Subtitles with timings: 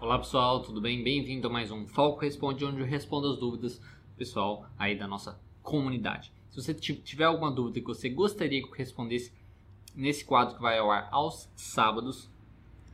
[0.00, 1.02] Olá pessoal, tudo bem?
[1.02, 3.80] Bem-vindo a mais um Falco Responde, onde eu respondo as dúvidas
[4.16, 6.32] pessoal aí da nossa comunidade.
[6.50, 9.32] Se você tiver alguma dúvida que você gostaria que eu respondesse
[9.96, 12.30] nesse quadro que vai ao ar aos sábados,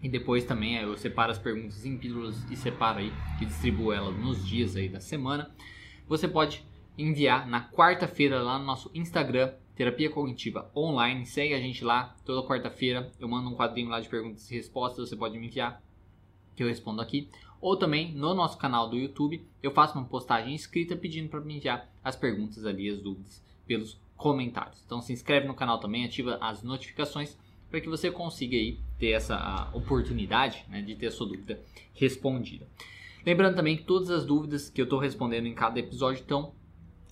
[0.01, 4.17] e depois também eu separo as perguntas em pílulas e separo aí e distribuo elas
[4.17, 5.55] nos dias aí da semana,
[6.09, 6.65] você pode
[6.97, 11.27] enviar na quarta-feira lá no nosso Instagram, Terapia Cognitiva Online.
[11.27, 13.13] Segue a gente lá toda quarta-feira.
[13.21, 15.11] Eu mando um quadrinho lá de perguntas e respostas.
[15.11, 15.83] Você pode me enviar
[16.55, 17.29] que eu respondo aqui.
[17.61, 21.57] Ou também no nosso canal do YouTube, eu faço uma postagem escrita pedindo para me
[21.57, 24.83] enviar as perguntas ali, as dúvidas, pelos comentários.
[24.85, 27.37] Então se inscreve no canal também, ativa as notificações
[27.71, 31.61] para que você consiga aí ter essa oportunidade né, de ter a sua dúvida
[31.93, 32.67] respondida.
[33.27, 36.53] Lembrando também que todas as dúvidas que eu estou respondendo em cada episódio estão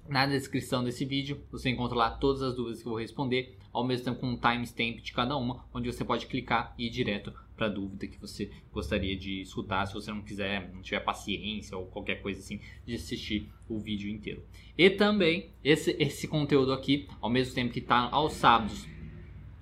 [0.09, 1.41] na descrição desse vídeo.
[1.51, 4.37] Você encontra lá todas as dúvidas que eu vou responder, ao mesmo tempo com um
[4.37, 8.51] timestamp de cada uma, onde você pode clicar e ir direto para dúvida que você
[8.73, 12.97] gostaria de escutar, se você não quiser, não tiver paciência ou qualquer coisa assim, de
[12.97, 14.45] assistir o vídeo inteiro.
[14.77, 18.89] E também esse, esse conteúdo aqui, ao mesmo tempo que está aos sábados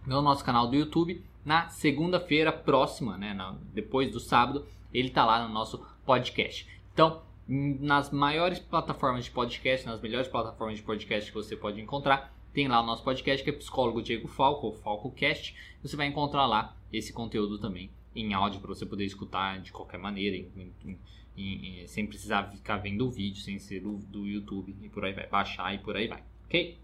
[0.06, 4.64] no nosso canal do YouTube, na segunda-feira próxima, né, na, depois do sábado,
[4.94, 6.66] ele está lá no nosso podcast.
[6.94, 12.32] Então, nas maiores plataformas de podcast, nas melhores plataformas de podcast que você pode encontrar,
[12.52, 15.54] tem lá o nosso podcast que é Psicólogo Diego Falco, ou FalcoCast.
[15.82, 19.98] Você vai encontrar lá esse conteúdo também em áudio para você poder escutar de qualquer
[19.98, 20.98] maneira, em, em,
[21.36, 25.12] em, sem precisar ficar vendo o vídeo, sem ser do, do YouTube e por aí
[25.12, 26.76] vai, baixar e por aí vai, ok?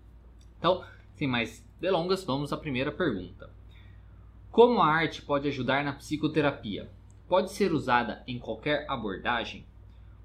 [0.58, 0.84] Então,
[1.16, 3.50] sem mais delongas, vamos à primeira pergunta.
[4.50, 6.88] Como a arte pode ajudar na psicoterapia?
[7.28, 9.66] Pode ser usada em qualquer abordagem?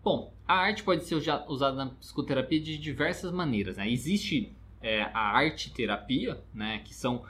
[0.03, 3.77] Bom, a arte pode ser usada na psicoterapia de diversas maneiras.
[3.77, 3.91] Né?
[3.91, 7.23] Existe é, a arte terapia, né, que são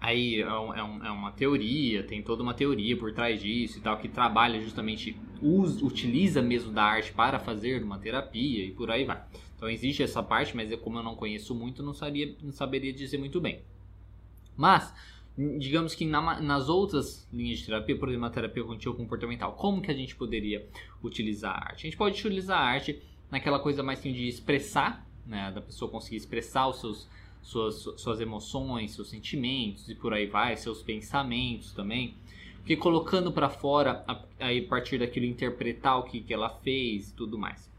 [0.00, 3.98] aí é, um, é, uma teoria, tem toda uma teoria por trás disso e tal,
[3.98, 9.22] que trabalha justamente, utiliza mesmo da arte para fazer uma terapia e por aí vai.
[9.56, 12.92] Então existe essa parte, mas eu, como eu não conheço muito, não, sabia, não saberia
[12.92, 13.60] dizer muito bem.
[14.56, 14.94] Mas
[15.58, 19.80] digamos que na, nas outras linhas de terapia, por exemplo, a terapia cognitivo comportamental, como
[19.80, 20.66] que a gente poderia
[21.02, 21.86] utilizar a arte?
[21.86, 23.00] A gente pode utilizar a arte
[23.30, 27.08] naquela coisa mais assim, de expressar, né, da pessoa conseguir expressar os seus
[27.42, 32.14] suas, suas emoções, seus sentimentos e por aí vai, seus pensamentos também.
[32.56, 34.04] Porque colocando para fora,
[34.38, 37.70] aí a partir daquilo interpretar o que, que ela fez e tudo mais.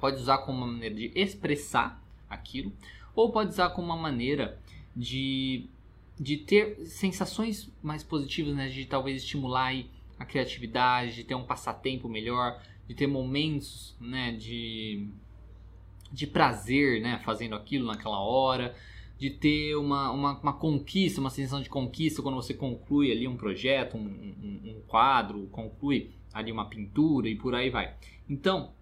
[0.00, 2.72] Pode usar como uma maneira de expressar aquilo,
[3.14, 4.58] ou pode usar como uma maneira
[4.96, 5.68] de
[6.18, 8.68] de ter sensações mais positivas, né?
[8.68, 9.72] De talvez estimular
[10.18, 14.32] a criatividade, de ter um passatempo melhor, de ter momentos, né?
[14.32, 15.08] De,
[16.12, 17.20] de prazer, né?
[17.24, 18.74] Fazendo aquilo naquela hora,
[19.18, 23.36] de ter uma, uma, uma conquista, uma sensação de conquista quando você conclui ali um
[23.36, 27.94] projeto, um, um, um quadro, conclui ali uma pintura e por aí vai.
[28.28, 28.72] Então,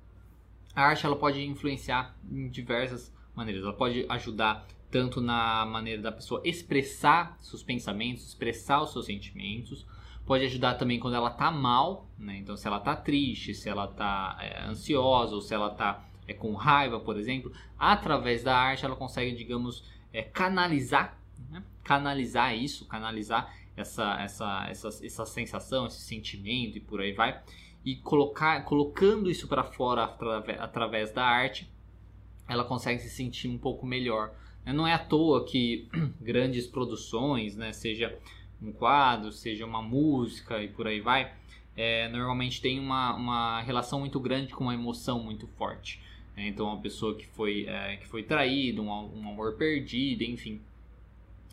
[0.75, 3.65] a arte ela pode influenciar em diversas maneiras.
[3.65, 9.85] Ela pode ajudar tanto na maneira da pessoa expressar seus pensamentos, expressar os seus sentimentos.
[10.25, 12.39] Pode ajudar também quando ela tá mal, né?
[12.39, 16.35] Então, se ela tá triste, se ela tá é, ansiosa ou se ela tá é,
[16.35, 21.19] com raiva, por exemplo, através da arte ela consegue, digamos, é, canalizar,
[21.51, 21.63] né?
[21.83, 27.41] canalizar isso, canalizar essa, essa, essa, essa sensação, esse sentimento e por aí vai,
[27.85, 31.71] e colocar, colocando isso para fora através, através da arte,
[32.47, 34.33] ela consegue se sentir um pouco melhor.
[34.67, 35.89] Não é à toa que
[36.21, 38.19] grandes produções, né, seja
[38.61, 41.33] um quadro, seja uma música e por aí vai,
[41.77, 46.03] é, normalmente tem uma, uma relação muito grande com uma emoção muito forte.
[46.39, 46.47] Né?
[46.47, 50.63] Então, uma pessoa que foi, é, que foi traída, um, um amor perdido, enfim,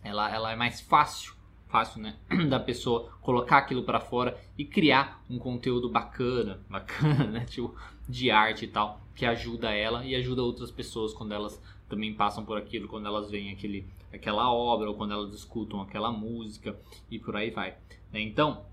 [0.03, 1.33] ela, ela é mais fácil
[1.67, 2.15] fácil, né,
[2.47, 7.75] da pessoa colocar aquilo para fora e criar um conteúdo bacana, bacana, né, tipo
[8.07, 11.59] de arte e tal, que ajuda ela e ajuda outras pessoas quando elas
[11.89, 16.11] também passam por aquilo quando elas veem aquele, aquela obra ou quando elas escutam aquela
[16.11, 16.79] música
[17.09, 17.75] e por aí vai.
[18.13, 18.21] Né?
[18.21, 18.63] Então,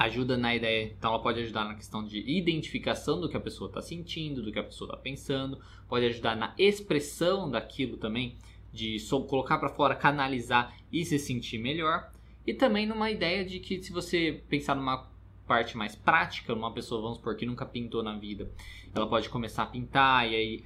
[0.00, 3.68] ajuda na ideia, então ela pode ajudar na questão de identificação do que a pessoa
[3.68, 8.38] está sentindo, do que a pessoa está pensando, pode ajudar na expressão daquilo também,
[8.72, 8.96] de
[9.28, 12.10] colocar para fora, canalizar e se sentir melhor,
[12.46, 15.06] e também numa ideia de que se você pensar numa
[15.46, 18.50] parte mais prática, uma pessoa, vamos supor, que nunca pintou na vida,
[18.94, 20.64] ela pode começar a pintar e aí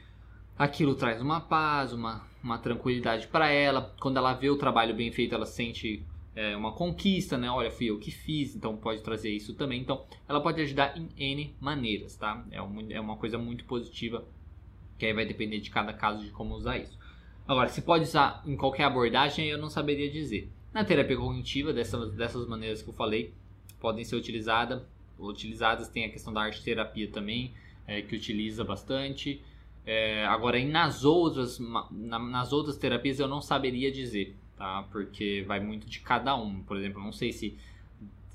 [0.57, 3.93] aquilo traz uma paz, uma, uma tranquilidade para ela.
[3.99, 6.05] Quando ela vê o trabalho bem feito, ela sente
[6.35, 7.51] é, uma conquista, né?
[7.51, 9.81] Olha, fui eu que fiz, então pode trazer isso também.
[9.81, 12.45] Então, ela pode ajudar em N maneiras, tá?
[12.51, 12.59] É,
[12.95, 14.25] é uma coisa muito positiva,
[14.99, 16.99] que aí vai depender de cada caso de como usar isso.
[17.47, 20.51] Agora, se pode usar em qualquer abordagem, eu não saberia dizer.
[20.73, 23.33] Na terapia cognitiva, dessas, dessas maneiras que eu falei,
[23.81, 24.83] podem ser utilizadas
[25.19, 25.89] utilizadas.
[25.89, 27.53] Tem a questão da arte terapia também,
[27.87, 29.41] é, que utiliza bastante.
[29.87, 34.85] É, agora, nas outras, na, nas outras terapias eu não saberia dizer, tá?
[34.91, 36.63] Porque vai muito de cada um.
[36.63, 37.57] Por exemplo, não sei se,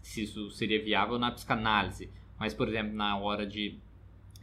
[0.02, 3.78] se isso seria viável na psicanálise, mas, por exemplo, na hora de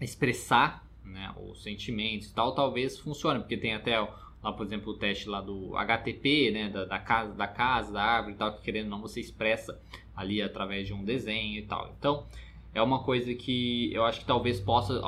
[0.01, 4.97] expressar né, os sentimentos e tal, talvez funcione, porque tem até lá, por exemplo, o
[4.97, 8.63] teste lá do HTP, né, da, da casa, da casa, da árvore e tal, que
[8.63, 9.81] querendo ou não você expressa
[10.15, 11.95] ali através de um desenho e tal.
[11.99, 12.27] Então,
[12.75, 15.01] é uma coisa que eu acho que talvez possa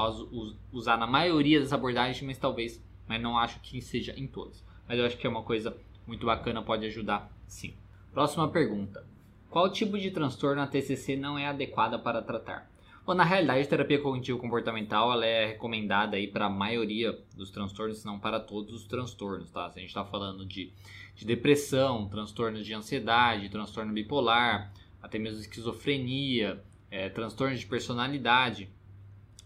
[0.73, 4.64] usar na maioria das abordagens, mas talvez, mas não acho que seja em todas.
[4.88, 5.76] Mas eu acho que é uma coisa
[6.09, 7.75] muito bacana, pode ajudar sim.
[8.13, 9.07] Próxima pergunta.
[9.51, 12.69] Qual tipo de transtorno a TCC não é adequada para tratar?
[13.07, 18.05] Bom, na realidade, a terapia cognitivo-comportamental ela é recomendada aí para a maioria dos transtornos,
[18.05, 19.71] não para todos os transtornos, tá?
[19.71, 20.71] Se a gente está falando de,
[21.15, 24.73] de depressão, transtornos de ansiedade, transtorno bipolar,
[25.03, 28.69] até mesmo esquizofrenia, é, transtornos de personalidade.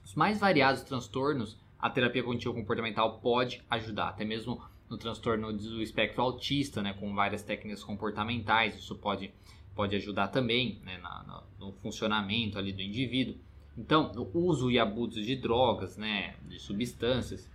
[0.05, 4.61] Os mais variados transtornos, a terapia cognitivo-comportamental pode ajudar, até mesmo
[4.93, 9.33] no transtorno do espectro autista, né, com várias técnicas comportamentais, isso pode,
[9.75, 13.35] pode ajudar também né, na, no funcionamento ali do indivíduo.
[13.77, 17.51] Então, o uso e abuso de drogas, né, de substâncias.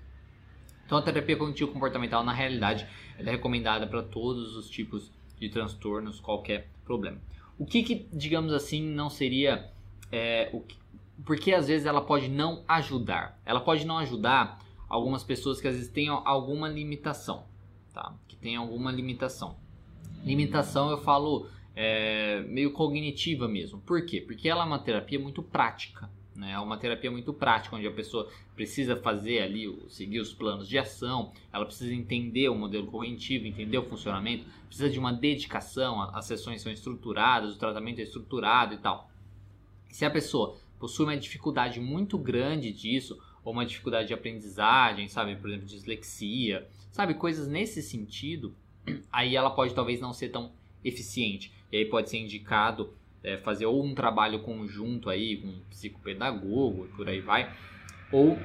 [0.83, 2.87] Então, a terapia cognitivo-comportamental, na realidade,
[3.19, 7.21] é recomendada para todos os tipos de transtornos, qualquer problema.
[7.59, 9.69] O que, que digamos assim, não seria
[10.11, 10.75] é, o que,
[11.23, 13.39] porque às vezes ela pode não ajudar.
[13.45, 17.45] Ela pode não ajudar algumas pessoas que às vezes têm alguma limitação,
[17.93, 18.13] tá?
[18.27, 19.57] Que tem alguma limitação.
[20.23, 23.79] Limitação eu falo é, meio cognitiva mesmo.
[23.81, 24.21] Por quê?
[24.21, 26.09] Porque ela é uma terapia muito prática.
[26.37, 26.51] Né?
[26.51, 30.77] É uma terapia muito prática, onde a pessoa precisa fazer ali, seguir os planos de
[30.77, 36.25] ação, ela precisa entender o modelo cognitivo, entender o funcionamento, precisa de uma dedicação, as
[36.25, 39.09] sessões são estruturadas, o tratamento é estruturado e tal.
[39.89, 45.37] Se a pessoa possui uma dificuldade muito grande disso, ou uma dificuldade de aprendizagem, sabe,
[45.37, 48.53] por exemplo, dislexia, sabe, coisas nesse sentido,
[49.09, 50.51] aí ela pode talvez não ser tão
[50.83, 51.53] eficiente.
[51.71, 56.87] E aí pode ser indicado é, fazer ou um trabalho conjunto aí com um psicopedagogo
[56.87, 57.49] e por aí vai,
[58.11, 58.37] ou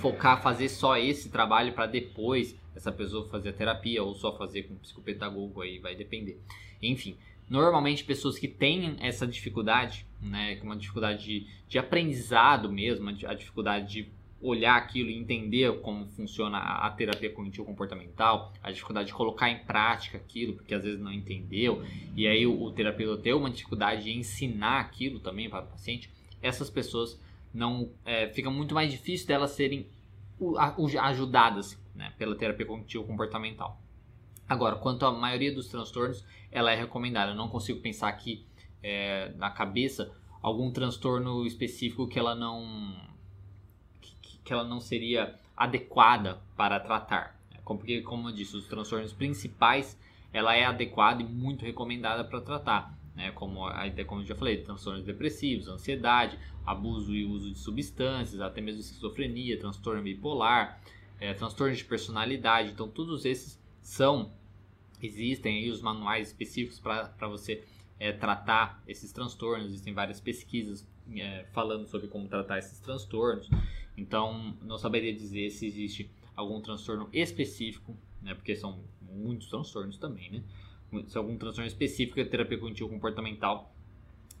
[0.00, 4.62] focar fazer só esse trabalho para depois essa pessoa fazer a terapia ou só fazer
[4.62, 6.40] com um psicopedagogo aí vai depender.
[6.82, 7.18] Enfim,
[7.48, 13.92] normalmente pessoas que têm essa dificuldade, né, uma dificuldade de, de aprendizado mesmo, a dificuldade
[13.92, 19.58] de olhar aquilo e entender como funciona a terapia cognitivo-comportamental, a dificuldade de colocar em
[19.64, 21.84] prática aquilo, porque às vezes não entendeu,
[22.14, 26.10] e aí o, o terapeuta tem uma dificuldade de ensinar aquilo também para o paciente,
[26.42, 27.18] essas pessoas
[27.52, 29.86] não é, fica muito mais difícil delas serem
[31.00, 33.80] ajudadas né, pela terapia cognitivo-comportamental.
[34.48, 37.32] Agora, quanto à maioria dos transtornos, ela é recomendada.
[37.32, 38.44] Eu não consigo pensar aqui
[38.82, 42.94] é, na cabeça algum transtorno específico que ela não
[44.00, 47.36] que, que ela não seria adequada para tratar.
[47.64, 49.98] Porque, como eu disse, os transtornos principais
[50.32, 52.96] ela é adequada e muito recomendada para tratar.
[53.16, 53.62] Né, como,
[54.06, 59.58] como eu já falei, transtornos depressivos, ansiedade, abuso e uso de substâncias, até mesmo esquizofrenia,
[59.58, 60.80] transtorno bipolar,
[61.18, 62.70] é, de personalidade.
[62.70, 64.32] Então, todos esses são
[65.00, 67.64] existem aí os manuais específicos para você
[68.00, 69.68] é, tratar esses transtornos.
[69.68, 70.84] Existem várias pesquisas
[71.14, 73.48] é, falando sobre como tratar esses transtornos.
[73.96, 80.30] Então, não saberia dizer se existe algum transtorno específico, né, porque são muitos transtornos também,
[80.32, 80.42] né?
[81.06, 83.72] Se algum transtorno específico, a terapia cognitivo comportamental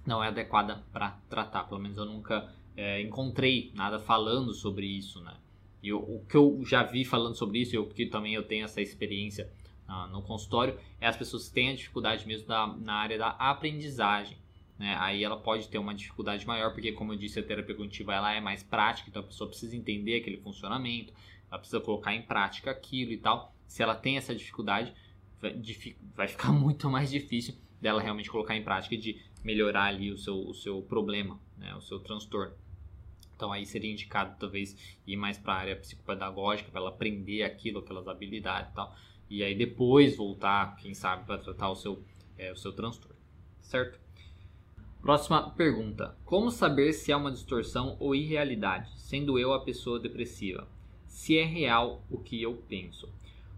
[0.04, 1.64] não é adequada para tratar.
[1.64, 5.34] Pelo menos eu nunca é, encontrei nada falando sobre isso, né?
[5.82, 8.80] E o que eu já vi falando sobre isso, eu que também eu tenho essa
[8.80, 9.50] experiência
[9.88, 14.36] uh, no consultório, é as pessoas têm a dificuldade mesmo da, na área da aprendizagem.
[14.78, 14.96] Né?
[14.98, 18.32] Aí ela pode ter uma dificuldade maior, porque como eu disse, a terapia cognitiva ela
[18.32, 21.12] é mais prática, então a pessoa precisa entender aquele funcionamento,
[21.50, 23.54] ela precisa colocar em prática aquilo e tal.
[23.66, 24.92] Se ela tem essa dificuldade,
[26.14, 30.36] vai ficar muito mais difícil dela realmente colocar em prática de melhorar ali o seu,
[30.36, 31.74] o seu problema, né?
[31.74, 32.52] o seu transtorno.
[33.36, 34.76] Então aí seria indicado talvez
[35.06, 38.96] ir mais para a área psicopedagógica para ela aprender aquilo, aquelas habilidades e tal,
[39.28, 42.02] e aí depois voltar, quem sabe, para tratar o seu,
[42.38, 43.16] é, o seu transtorno,
[43.60, 44.00] certo?
[45.02, 50.66] Próxima pergunta: Como saber se é uma distorção ou irrealidade, sendo eu a pessoa depressiva?
[51.06, 53.08] Se é real o que eu penso?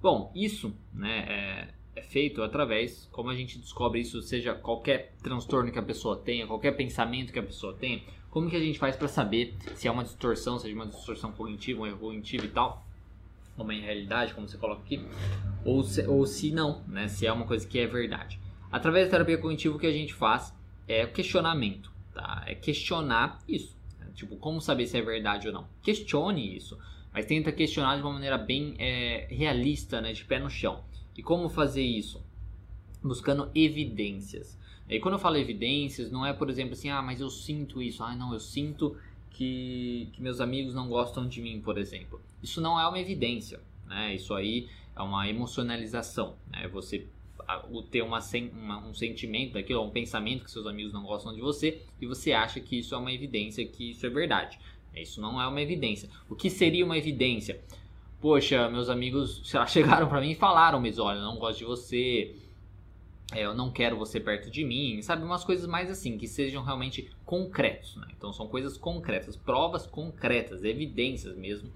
[0.01, 5.73] Bom, isso, né, é, é feito através, como a gente descobre isso, seja qualquer transtorno
[5.73, 8.97] que a pessoa tenha, qualquer pensamento que a pessoa tenha, como que a gente faz
[8.97, 12.85] para saber se é uma distorção, seja uma distorção cognitiva, um erro cognitivo e tal,
[13.57, 15.05] uma irrealidade, como você coloca aqui,
[15.65, 18.39] ou se, ou se não, né, se é uma coisa que é verdade.
[18.71, 20.55] Através da terapia cognitiva o que a gente faz
[20.87, 22.45] é questionamento, tá?
[22.47, 23.77] É questionar isso.
[23.99, 24.07] Né?
[24.15, 25.67] Tipo, como saber se é verdade ou não?
[25.83, 26.79] Questione isso,
[27.13, 30.13] mas tenta questionar de uma maneira bem é, realista, né?
[30.13, 30.85] De pé no chão.
[31.17, 32.23] E como fazer isso?
[33.03, 34.58] Buscando evidências.
[34.89, 38.03] E quando eu falo evidências, não é, por exemplo, assim, ah, mas eu sinto isso.
[38.03, 38.97] Ah, não, eu sinto
[39.31, 42.21] que, que meus amigos não gostam de mim, por exemplo.
[42.43, 44.15] Isso não é uma evidência, né?
[44.15, 46.67] Isso aí é uma emocionalização, né?
[46.69, 47.07] Você
[47.91, 48.19] ter uma,
[48.53, 52.33] uma, um sentimento daquilo, um pensamento que seus amigos não gostam de você e você
[52.33, 54.59] acha que isso é uma evidência, que isso é verdade.
[54.95, 56.09] Isso não é uma evidência.
[56.29, 57.61] O que seria uma evidência?
[58.21, 62.35] Poxa, meus amigos chegaram para mim e falaram, mas olha, não gosto de você,
[63.33, 65.23] é, eu não quero você perto de mim, sabe?
[65.23, 68.07] Umas coisas mais assim, que sejam realmente concretos, né?
[68.17, 71.71] Então são coisas concretas, provas concretas, evidências mesmo,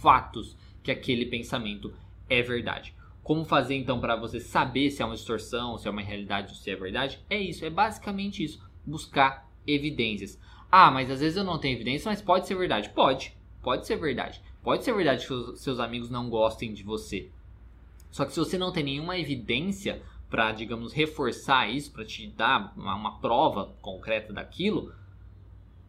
[0.00, 1.92] fatos que aquele pensamento
[2.28, 2.94] é verdade.
[3.24, 6.54] Como fazer então para você saber se é uma distorção, se é uma realidade ou
[6.54, 7.18] se é verdade?
[7.28, 8.62] É isso, é basicamente isso.
[8.86, 10.38] Buscar evidências.
[10.70, 12.90] Ah, mas às vezes eu não tenho evidência, mas pode ser verdade.
[12.90, 14.40] Pode, pode ser verdade.
[14.62, 17.30] Pode ser verdade que seus amigos não gostem de você.
[18.10, 20.02] Só que se você não tem nenhuma evidência
[20.34, 24.92] para, digamos, reforçar isso, para te dar uma, uma, prova concreta daquilo,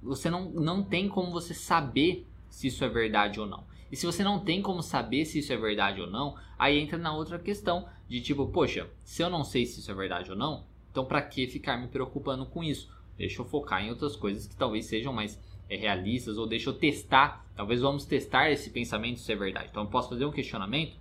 [0.03, 3.63] você não, não tem como você saber se isso é verdade ou não.
[3.91, 6.95] E se você não tem como saber se isso é verdade ou não, aí entra
[6.95, 10.37] na outra questão de tipo, poxa, se eu não sei se isso é verdade ou
[10.37, 12.87] não, então para que ficar me preocupando com isso?
[13.17, 16.73] Deixa eu focar em outras coisas que talvez sejam mais é, realistas ou deixa eu
[16.75, 19.69] testar, talvez vamos testar esse pensamento se é verdade.
[19.71, 20.95] Então eu posso fazer um questionamento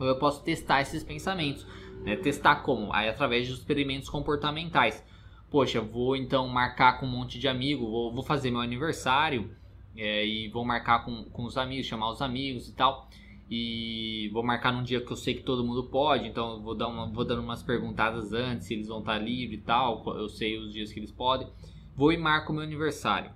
[0.00, 1.64] ou eu posso testar esses pensamentos,
[2.04, 2.16] né?
[2.16, 2.92] Testar como?
[2.92, 5.04] Aí através de experimentos comportamentais.
[5.50, 9.50] Poxa, vou então marcar com um monte de amigo, vou, vou fazer meu aniversário
[9.96, 13.08] é, e vou marcar com, com os amigos, chamar os amigos e tal.
[13.48, 16.88] E vou marcar num dia que eu sei que todo mundo pode, então vou, dar
[16.88, 20.02] uma, vou dando umas perguntadas antes, se eles vão estar livres e tal.
[20.18, 21.48] Eu sei os dias que eles podem.
[21.94, 23.30] Vou e marco meu aniversário.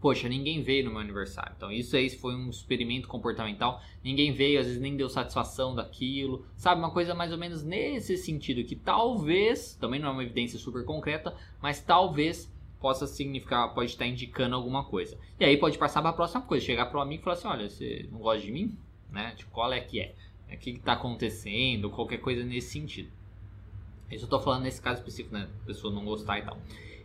[0.00, 1.54] Poxa, ninguém veio no meu aniversário.
[1.56, 3.80] Então, isso aí foi um experimento comportamental.
[4.04, 6.44] Ninguém veio, às vezes nem deu satisfação daquilo.
[6.56, 10.58] Sabe, uma coisa mais ou menos nesse sentido, que talvez, também não é uma evidência
[10.58, 15.18] super concreta, mas talvez possa significar, pode estar indicando alguma coisa.
[15.40, 17.48] E aí pode passar para a próxima coisa, chegar para o amigo e falar assim,
[17.48, 18.76] olha, você não gosta de mim?
[19.10, 19.32] Né?
[19.34, 20.14] Tipo, qual é que é?
[20.52, 21.90] O que está acontecendo?
[21.90, 23.10] Qualquer coisa nesse sentido.
[24.10, 25.48] Isso eu estou falando nesse caso específico, né?
[25.62, 26.56] A pessoa não gostar e tal.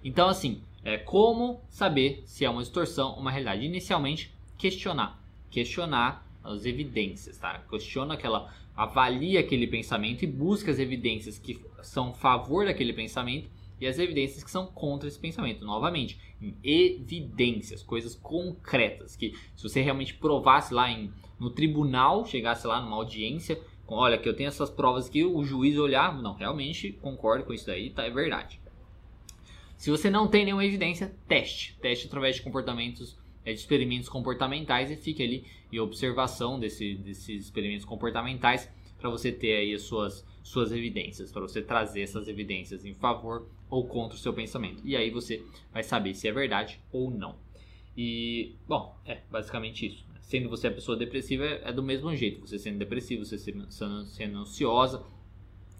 [0.04, 3.66] Então, assim, é como saber se é uma distorção uma realidade?
[3.66, 5.22] Inicialmente, questionar.
[5.50, 7.64] Questionar as evidências, tá?
[7.70, 13.50] Questiona aquela, avalia aquele pensamento e busca as evidências que são a favor daquele pensamento
[13.80, 15.66] e as evidências que são contra esse pensamento.
[15.66, 22.66] Novamente, em evidências, coisas concretas, que se você realmente provasse lá em, no tribunal, chegasse
[22.66, 26.92] lá numa audiência, olha, que eu tenho essas provas que o juiz olhar, não, realmente
[26.94, 28.60] concordo com isso daí, tá, é verdade.
[29.82, 31.76] Se você não tem nenhuma evidência, teste.
[31.82, 37.46] Teste através de comportamentos, é, de experimentos comportamentais e fique ali em observação desse, desses
[37.46, 42.86] experimentos comportamentais para você ter aí as suas, suas evidências, para você trazer essas evidências
[42.86, 44.84] em favor ou contra o seu pensamento.
[44.86, 47.36] E aí você vai saber se é verdade ou não.
[47.98, 50.06] E, bom, é basicamente isso.
[50.22, 52.42] Sendo você a pessoa depressiva, é, é do mesmo jeito.
[52.42, 55.04] Você sendo depressivo, você sendo, sendo ansiosa,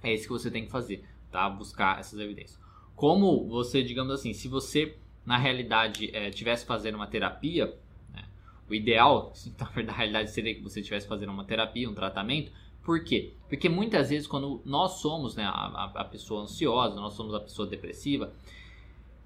[0.02, 1.48] é isso que você tem que fazer, tá?
[1.48, 2.61] Buscar essas evidências.
[3.02, 7.66] Como você, digamos assim, se você na realidade é, tivesse fazendo uma terapia,
[8.14, 8.24] né,
[8.70, 9.34] o ideal,
[9.84, 12.52] na realidade, seria que você estivesse fazendo uma terapia, um tratamento,
[12.84, 13.34] por quê?
[13.50, 17.68] Porque muitas vezes quando nós somos né, a, a pessoa ansiosa, nós somos a pessoa
[17.68, 18.32] depressiva,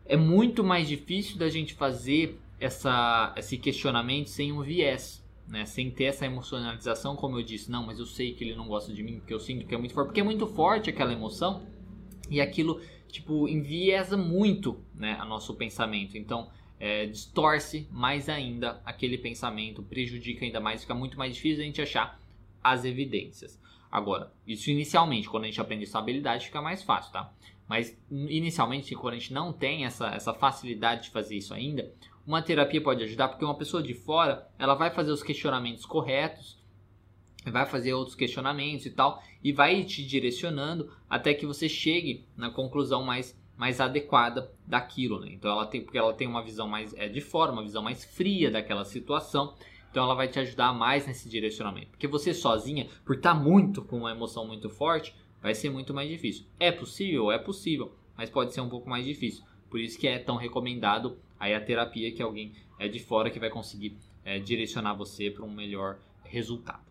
[0.05, 5.21] é muito mais difícil da gente fazer essa, esse questionamento sem um viés.
[5.49, 8.67] Né, sem ter essa emocionalização, como eu disse, não, mas eu sei que ele não
[8.67, 11.13] gosta de mim, porque eu sinto que é muito forte, porque é muito forte aquela
[11.13, 11.61] emoção
[12.29, 16.17] e aquilo, tipo, enviesa muito, né, a nosso pensamento.
[16.17, 21.65] Então, é, distorce mais ainda aquele pensamento, prejudica ainda mais, fica muito mais difícil a
[21.65, 22.19] gente achar
[22.63, 23.59] as evidências.
[23.91, 27.31] Agora, isso inicialmente, quando a gente aprende essa habilidade, fica mais fácil, tá?
[27.67, 31.91] Mas inicialmente, quando a gente não tem essa, essa facilidade de fazer isso ainda,
[32.25, 36.57] uma terapia pode ajudar, porque uma pessoa de fora, ela vai fazer os questionamentos corretos,
[37.51, 42.49] vai fazer outros questionamentos e tal, e vai te direcionando até que você chegue na
[42.49, 45.29] conclusão mais, mais adequada daquilo, né?
[45.31, 48.03] Então ela tem, porque ela tem uma visão mais é, de fora, uma visão mais
[48.03, 49.53] fria daquela situação,
[49.91, 51.91] então ela vai te ajudar mais nesse direcionamento.
[51.91, 55.93] Porque você sozinha, por estar tá muito com uma emoção muito forte, vai ser muito
[55.93, 56.45] mais difícil.
[56.59, 57.31] É possível?
[57.31, 59.43] É possível, mas pode ser um pouco mais difícil.
[59.69, 63.39] Por isso que é tão recomendado aí a terapia que alguém é de fora que
[63.39, 66.83] vai conseguir é, direcionar você para um melhor resultado.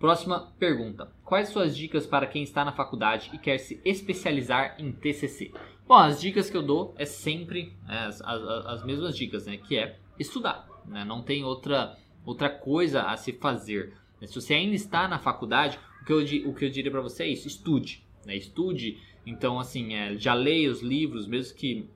[0.00, 4.90] Próxima pergunta: Quais suas dicas para quem está na faculdade e quer se especializar em
[4.90, 5.52] TCC?
[5.86, 9.58] Bom, as dicas que eu dou é sempre é, as, as, as, mesmas dicas, né?
[9.58, 11.04] Que é estudar, né?
[11.04, 13.92] Não tem outra, outra coisa a se fazer.
[14.24, 17.24] Se você ainda está na faculdade, o que eu, o que eu diria para você
[17.24, 18.34] é isso: estude, né?
[18.34, 18.98] Estude.
[19.26, 21.86] Então, assim, é, já leia os livros, mesmo que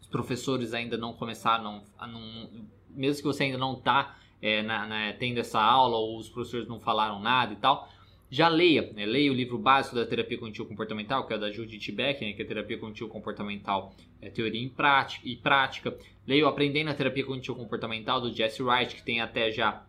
[0.00, 2.48] os professores ainda não começaram, a não,
[2.90, 6.68] mesmo que você ainda não está é, na, na, tendo essa aula ou os professores
[6.68, 7.88] não falaram nada e tal,
[8.30, 9.06] já leia, né?
[9.06, 12.32] leia o livro básico da terapia cognitivo comportamental, que é da Judith Beck, né?
[12.32, 15.96] que é terapia cognitivo comportamental, é teoria em prática, e prática.
[16.26, 19.84] Leia o Aprendendo a Terapia Cognitivo Comportamental do Jesse Wright, que tem até já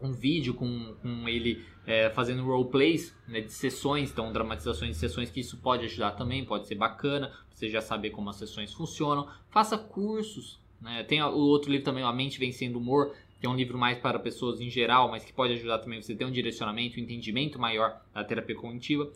[0.00, 5.30] um vídeo com, com ele é, fazendo roleplays né, de sessões, então dramatizações de sessões,
[5.30, 9.28] que isso pode ajudar também, pode ser bacana, você já saber como as sessões funcionam.
[9.48, 11.02] Faça cursos, né?
[11.04, 13.98] Tem o outro livro também, A Mente Vencendo o Humor, que é um livro mais
[13.98, 17.02] para pessoas em geral, mas que pode ajudar também você a ter um direcionamento, um
[17.02, 19.10] entendimento maior da terapia cognitiva.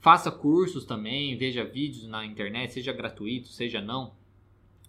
[0.00, 4.14] Faça cursos também, veja vídeos na internet, seja gratuito, seja não,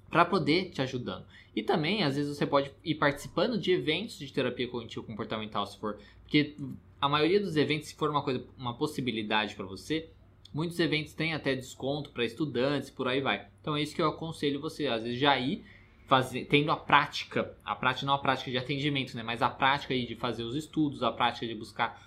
[0.09, 1.25] para poder te ajudando.
[1.55, 5.77] E também, às vezes, você pode ir participando de eventos de terapia cognitivo comportamental, se
[5.79, 6.55] for, porque
[7.01, 10.09] a maioria dos eventos, se for uma coisa, uma possibilidade para você,
[10.53, 13.47] muitos eventos têm até desconto para estudantes, por aí vai.
[13.61, 15.63] Então é isso que eu aconselho você, às vezes já ir
[16.07, 19.93] fazer, tendo a prática, a prática não a prática de atendimento, né, mas a prática
[19.93, 22.01] de fazer os estudos, a prática de buscar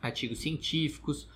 [0.00, 1.28] artigos científicos.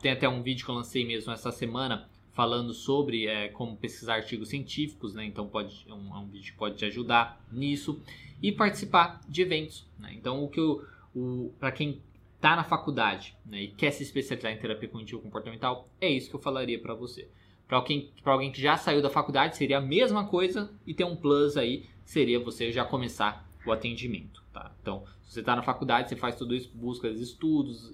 [0.00, 4.14] Tem até um vídeo que eu lancei mesmo essa semana falando sobre é, como pesquisar
[4.14, 5.24] artigos científicos, né?
[5.24, 8.00] Então pode é um, é um vídeo que pode te ajudar nisso
[8.42, 9.84] e participar de eventos.
[9.98, 10.14] Né?
[10.14, 12.00] Então o que o, o para quem
[12.36, 16.36] está na faculdade né, e quer se especializar em terapia cognitivo comportamental é isso que
[16.36, 17.28] eu falaria para você.
[17.66, 21.16] Para alguém, alguém que já saiu da faculdade, seria a mesma coisa e tem um
[21.16, 24.42] plus aí, seria você já começar o atendimento.
[24.52, 24.70] Tá?
[24.80, 27.92] Então, se você está na faculdade, você faz tudo isso, busca estudos,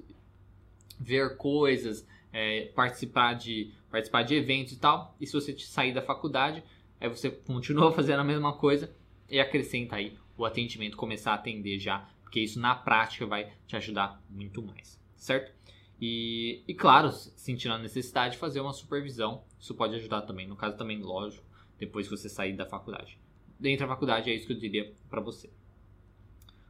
[0.99, 5.17] ver coisas, é, participar, de, participar de eventos e tal.
[5.21, 6.63] E se você sair da faculdade,
[7.01, 8.93] aí você continua fazendo a mesma coisa
[9.29, 13.77] e acrescenta aí o atendimento, começar a atender já, porque isso na prática vai te
[13.77, 15.53] ajudar muito mais, certo?
[16.01, 20.49] E, e claro, sentindo a necessidade de fazer uma supervisão, isso pode ajudar também.
[20.49, 21.45] No caso também, lógico,
[21.79, 23.19] depois que você sair da faculdade.
[23.59, 25.51] Dentro da faculdade é isso que eu diria para você.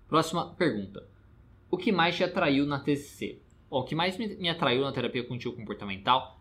[0.08, 1.08] Próxima pergunta.
[1.70, 3.40] O que mais te atraiu na TCC?
[3.70, 6.40] O que mais me atraiu na terapia cognitivo comportamental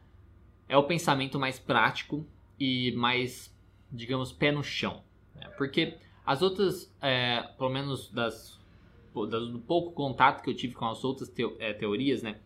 [0.68, 2.26] é o pensamento mais prático
[2.60, 3.56] e mais,
[3.92, 5.04] digamos, pé no chão.
[5.36, 5.48] Né?
[5.50, 8.60] Porque as outras, é, pelo menos das,
[9.30, 12.40] das, do pouco contato que eu tive com as outras teo, é, teorias, né?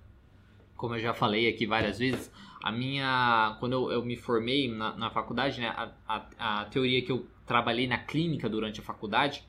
[0.76, 2.30] como eu já falei aqui várias vezes,
[2.64, 3.58] a minha.
[3.60, 7.28] Quando eu, eu me formei na, na faculdade, né, a, a, a, teoria que eu
[7.46, 9.44] trabalhei na clínica durante a faculdade,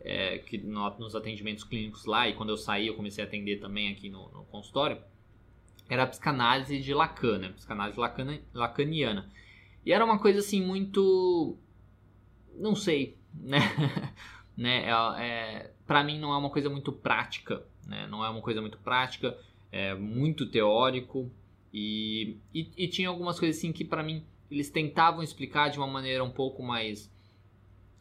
[0.00, 3.58] é, que no, nos atendimentos clínicos lá, e quando eu saí eu comecei a atender
[3.58, 4.98] também aqui no, no consultório,
[5.88, 9.28] era a psicanálise de Lacan, né, psicanálise lacana, lacaniana.
[9.84, 11.58] E era uma coisa assim muito.
[12.54, 13.58] Não sei, né?
[14.56, 14.84] né?
[15.18, 18.06] É, é, mim não é uma coisa muito prática, né?
[18.06, 19.36] Não é uma coisa muito prática
[19.72, 21.30] é, muito teórico
[21.72, 25.86] e, e, e, tinha algumas coisas assim que para mim eles tentavam explicar de uma
[25.86, 27.10] maneira um pouco mais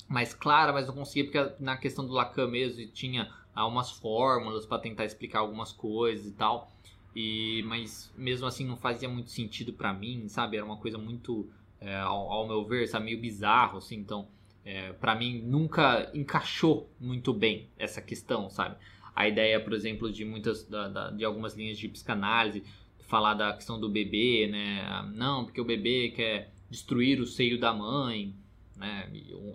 [0.07, 4.79] mais clara, mas não conseguia porque na questão do Lacan mesmo tinha algumas fórmulas para
[4.79, 6.71] tentar explicar algumas coisas e tal.
[7.15, 10.57] E mas mesmo assim não fazia muito sentido para mim, sabe?
[10.57, 11.47] Era uma coisa muito
[11.79, 14.27] é, ao, ao, meu ver, sabe, meio bizarro assim, então
[14.65, 18.77] é, para mim nunca encaixou muito bem essa questão, sabe?
[19.19, 22.63] a ideia, por exemplo, de muitas da, da, de algumas linhas de psicanálise
[23.09, 25.11] falar da questão do bebê, né?
[25.15, 28.35] Não, porque o bebê quer destruir o seio da mãe,
[28.77, 29.09] né?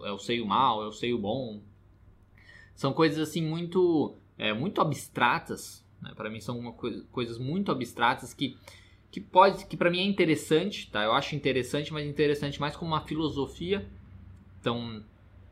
[0.05, 1.63] É o seio mal, é o seio bom.
[2.75, 5.85] São coisas assim muito, é, muito abstratas.
[6.03, 6.13] Né?
[6.17, 8.59] Para mim são coisa, coisas muito abstratas que
[9.11, 11.05] que pode, que para mim é interessante, tá?
[11.05, 13.89] Eu acho interessante, mas interessante mais como uma filosofia.
[14.61, 15.05] Então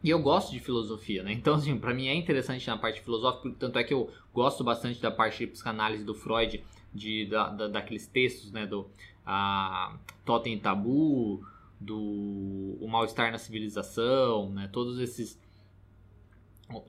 [0.02, 1.32] e eu gosto de filosofia, né?
[1.38, 5.00] Então, assim, pra mim é interessante na parte filosófica, tanto é que eu gosto bastante
[5.00, 8.66] da parte de psicanálise do Freud, de, da, da daqueles textos, né?
[8.66, 8.88] Do
[9.24, 11.44] a, Totem e Tabu,
[11.80, 14.68] do O Mal-Estar na Civilização, né?
[14.72, 15.40] Todos esses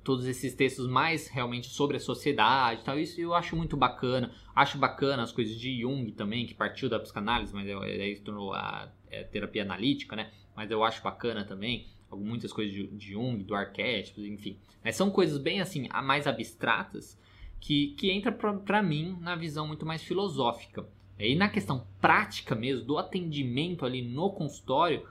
[0.02, 4.34] todos esses textos mais realmente sobre a sociedade tal, isso eu acho muito bacana.
[4.56, 8.54] Acho bacana as coisas de Jung também, que partiu da psicanálise, mas aí se tornou
[8.54, 10.32] a é, terapia analítica, né?
[10.56, 14.58] Mas eu acho bacana também muitas coisas de, de Jung, do arquétipo, enfim.
[14.84, 17.20] Mas são coisas bem assim, mais abstratas,
[17.63, 20.86] que, que entra para mim na visão muito mais filosófica.
[21.17, 25.08] E na questão prática mesmo, do atendimento ali no consultório,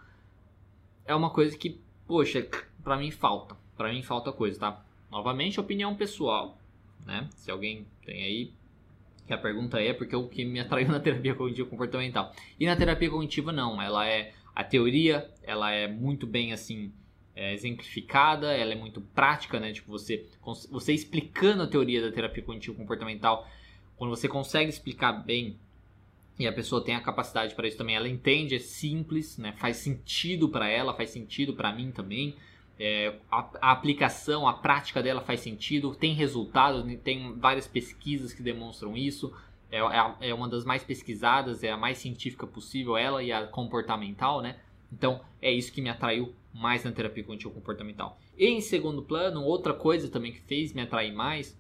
[1.07, 2.47] é uma coisa que, poxa,
[2.85, 3.57] para mim falta.
[3.75, 4.85] Para mim falta coisa, tá?
[5.11, 6.59] Novamente, opinião pessoal.
[7.07, 7.27] né?
[7.37, 8.53] Se alguém tem aí,
[9.27, 12.35] que a pergunta é porque o que me atraiu na terapia cognitivo comportamental.
[12.61, 16.93] E na terapia cognitiva não, ela é a teoria, ela é muito bem assim
[17.35, 19.73] é, exemplificada, ela é muito prática, né?
[19.73, 20.27] Tipo você
[20.71, 23.49] você explicando a teoria da terapia cognitivo comportamental,
[23.97, 25.57] quando você consegue explicar bem
[26.39, 29.53] e a pessoa tem a capacidade para isso também, ela entende, é simples, né?
[29.53, 32.35] Faz sentido para ela, faz sentido para mim também.
[32.79, 38.33] É, a, a, aplicação, a prática dela faz sentido, tem resultados, né, tem várias pesquisas
[38.33, 39.33] que demonstram isso.
[39.71, 43.47] É, é, é, uma das mais pesquisadas, é a mais científica possível, ela e a
[43.47, 44.57] comportamental, né?
[44.93, 48.19] Então é isso que me atraiu mais na terapia cognitivo comportamental.
[48.37, 51.59] E em segundo plano, outra coisa também que fez me atrair mais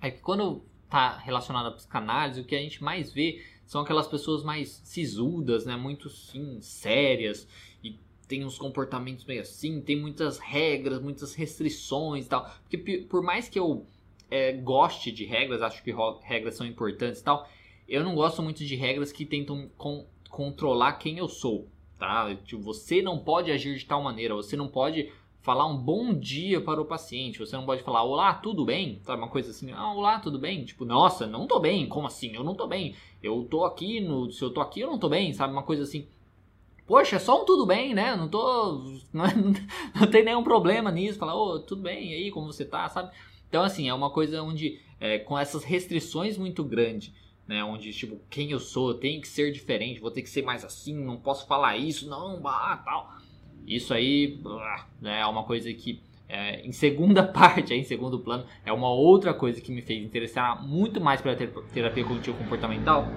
[0.00, 4.08] é que quando está relacionado à psicanálise, o que a gente mais vê são aquelas
[4.08, 5.76] pessoas mais sisudas, né?
[5.76, 7.46] Muito sim, sérias
[7.84, 12.50] e tem uns comportamentos meio assim, tem muitas regras, muitas restrições e tal.
[12.68, 13.86] Porque por mais que eu
[14.30, 17.48] é, goste de regras, acho que regras são importantes e tal,
[17.88, 21.66] eu não gosto muito de regras que tentam con controlar quem eu sou,
[21.98, 22.34] tá?
[22.44, 26.60] Tipo, você não pode agir de tal maneira, você não pode falar um bom dia
[26.60, 29.00] para o paciente, você não pode falar olá, tudo bem?
[29.02, 30.64] Sabe, uma coisa assim, ah, olá, tudo bem?
[30.64, 32.34] Tipo, nossa, não tô bem, como assim?
[32.34, 35.08] Eu não tô bem, eu tô aqui, no, se eu tô aqui eu não tô
[35.08, 36.06] bem, sabe, uma coisa assim
[36.88, 38.16] poxa, é só um tudo bem, né?
[38.16, 38.82] Não tô.
[39.12, 39.24] Não,
[39.94, 41.18] não tem nenhum problema nisso.
[41.18, 43.10] Falar, ô, oh, tudo bem, e aí, como você tá, sabe?
[43.48, 47.12] Então, assim, é uma coisa onde, é, com essas restrições muito grandes,
[47.48, 47.64] né?
[47.64, 50.64] Onde, tipo, quem eu sou, eu tenho que ser diferente, vou ter que ser mais
[50.64, 53.10] assim, não posso falar isso, não, bah, tal.
[53.66, 54.38] Isso aí
[55.00, 59.32] né, é uma coisa que, é, em segunda parte, em segundo plano, é uma outra
[59.32, 63.08] coisa que me fez interessar muito mais pela terapia cognitivo comportamental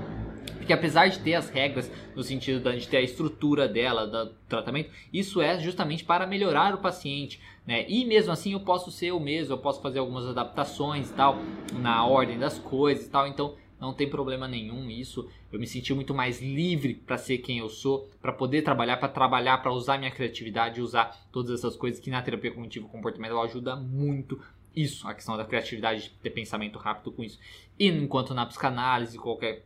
[0.62, 4.91] porque apesar de ter as regras no sentido de ter a estrutura dela, do tratamento,
[5.12, 7.86] isso é justamente para melhorar o paciente, né?
[7.89, 11.38] E mesmo assim eu posso ser o mesmo, eu posso fazer algumas adaptações tal,
[11.80, 15.28] na ordem das coisas e tal, então não tem problema nenhum isso.
[15.52, 19.10] Eu me senti muito mais livre para ser quem eu sou, para poder trabalhar, para
[19.10, 23.76] trabalhar, para usar minha criatividade, usar todas essas coisas que na terapia cognitivo comportamental ajuda
[23.76, 24.39] muito
[24.76, 27.39] isso, a questão da criatividade, de ter pensamento rápido com isso.
[27.78, 29.65] E enquanto na psicanálise, qualquer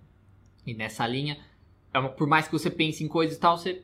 [0.65, 1.37] e nessa linha,
[1.93, 3.83] é por mais que você pense em coisas e tal, você.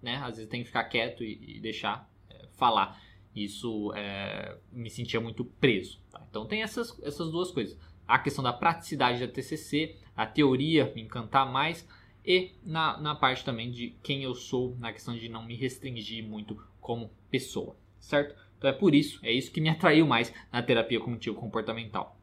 [0.00, 3.02] Né, às vezes tem que ficar quieto e, e deixar é, falar.
[3.34, 5.98] Isso é, me sentia muito preso.
[6.12, 6.24] Tá?
[6.30, 7.76] Então tem essas, essas duas coisas.
[8.06, 11.86] A questão da praticidade da TCC, a teoria me encantar mais
[12.24, 16.24] e na, na parte também de quem eu sou, na questão de não me restringir
[16.24, 18.34] muito como pessoa, certo?
[18.56, 22.18] Então é por isso, é isso que me atraiu mais na terapia cognitivo comportamental.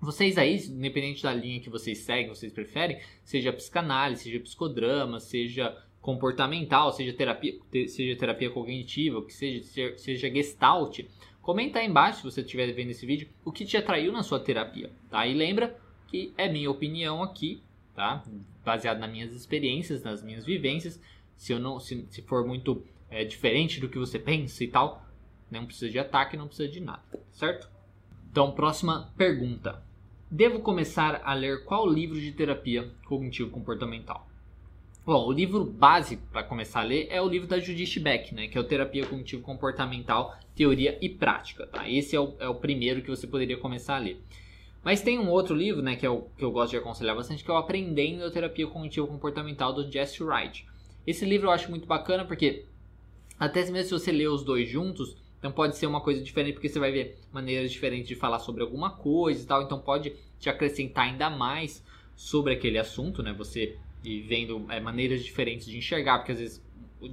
[0.00, 5.76] Vocês aí, independente da linha que vocês seguem, vocês preferem, seja psicanálise, seja psicodrama, seja
[6.00, 11.00] comportamental, seja terapia, seja terapia cognitiva, que seja, seja gestalt,
[11.42, 14.40] comenta aí embaixo se você estiver vendo esse vídeo o que te atraiu na sua
[14.40, 15.26] terapia, tá?
[15.26, 15.76] E lembra
[16.06, 17.62] que é minha opinião aqui,
[17.94, 18.22] tá?
[18.64, 21.00] Baseado nas minhas experiências, nas minhas vivências.
[21.36, 25.04] Se eu não, se, se for muito é, diferente do que você pensa e tal,
[25.50, 27.02] não precisa de ataque, não precisa de nada,
[27.32, 27.68] certo?
[28.30, 29.82] Então, próxima pergunta.
[30.30, 34.26] Devo começar a ler qual livro de terapia cognitivo-comportamental?
[35.04, 38.46] Bom, o livro base para começar a ler é o livro da Judith Beck, né,
[38.46, 41.66] que é o Terapia Cognitivo-Comportamental, Teoria e Prática.
[41.66, 41.90] Tá?
[41.90, 44.22] Esse é o, é o primeiro que você poderia começar a ler.
[44.84, 47.42] Mas tem um outro livro, né, que é o que eu gosto de aconselhar bastante,
[47.42, 50.64] que é o Aprendendo a Terapia Cognitivo-Comportamental do Jesse Wright.
[51.04, 52.64] Esse livro eu acho muito bacana porque
[53.40, 56.68] até mesmo se você ler os dois juntos, então pode ser uma coisa diferente porque
[56.68, 59.62] você vai ver maneiras diferentes de falar sobre alguma coisa e tal.
[59.62, 61.84] Então pode te acrescentar ainda mais
[62.14, 63.32] sobre aquele assunto, né?
[63.32, 66.62] Você ir vendo é, maneiras diferentes de enxergar, porque às vezes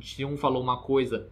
[0.01, 1.29] se um falou uma coisa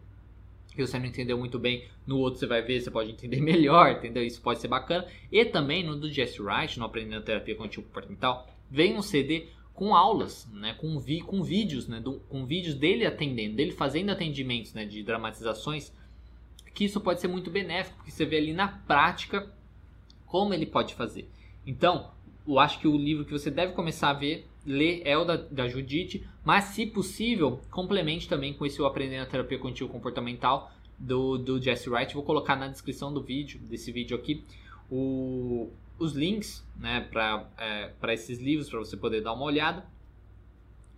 [0.76, 3.92] que você não entendeu muito bem, no outro você vai ver, você pode entender melhor,
[3.92, 4.24] entendeu?
[4.24, 5.06] Isso pode ser bacana.
[5.32, 9.96] E também no do Jesse Wright, no Aprendendo Terapia Cognitivo Comportamental, vem um CD com
[9.96, 14.74] aulas, né, com, vi, com vídeos, né, do, com vídeos dele atendendo, dele fazendo atendimentos,
[14.74, 15.92] né, de dramatizações
[16.78, 19.52] que isso pode ser muito benéfico, porque você vê ali na prática
[20.28, 21.28] como ele pode fazer.
[21.66, 22.12] Então,
[22.48, 25.38] eu acho que o livro que você deve começar a ver, ler é o da,
[25.38, 30.72] da Judite, mas se possível, complemente também com esse o Aprendendo a Terapia Contínua Comportamental
[31.00, 32.14] do, do Jesse Wright.
[32.14, 34.44] Vou colocar na descrição do vídeo, desse vídeo aqui,
[34.92, 39.86] o, os links né, para é, esses livros, para você poder dar uma olhada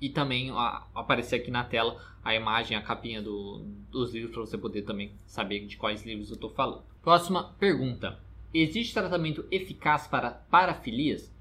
[0.02, 4.42] e também a, aparecer aqui na tela a imagem, a capinha do, dos livros para
[4.42, 6.84] você poder também saber de quais livros eu estou falando.
[7.04, 8.20] Próxima pergunta:
[8.52, 11.32] existe tratamento eficaz para parafilias?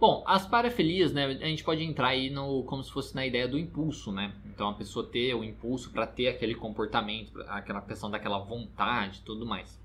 [0.00, 3.46] Bom, as parafilias, né, a gente pode entrar aí no como se fosse na ideia
[3.46, 4.32] do impulso, né?
[4.46, 9.44] Então a pessoa ter o impulso para ter aquele comportamento, aquela questão daquela vontade, tudo
[9.44, 9.78] mais.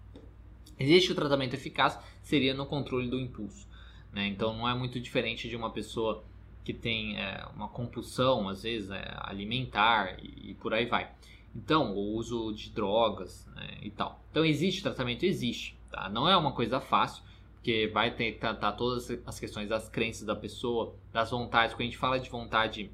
[0.80, 3.68] Existe o tratamento eficaz, seria no controle do impulso.
[4.14, 4.28] Né?
[4.28, 6.24] Então não é muito diferente de uma pessoa
[6.64, 11.12] que tem é, uma compulsão, às vezes, é, alimentar e, e, por aí vai.
[11.56, 14.20] Então, o uso de drogas né, e tal.
[14.32, 15.24] Então, existe tratamento?
[15.24, 15.78] Existe.
[15.92, 16.10] Tá?
[16.10, 17.24] Não é uma coisa fácil,
[17.66, 21.74] porque vai que tratar todas as questões das crenças da pessoa, das vontades.
[21.74, 22.92] Quando a gente fala de vontade,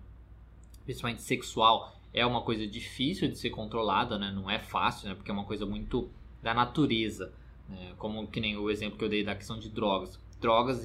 [0.86, 4.31] principalmente sexual, é uma coisa difícil de ser controlada, né?
[4.34, 5.15] não é fácil, né?
[5.15, 6.10] porque é uma coisa muito
[6.41, 7.34] da natureza.
[7.67, 7.93] Né?
[7.97, 10.84] Como que nem o exemplo que eu dei da questão de drogas drogas,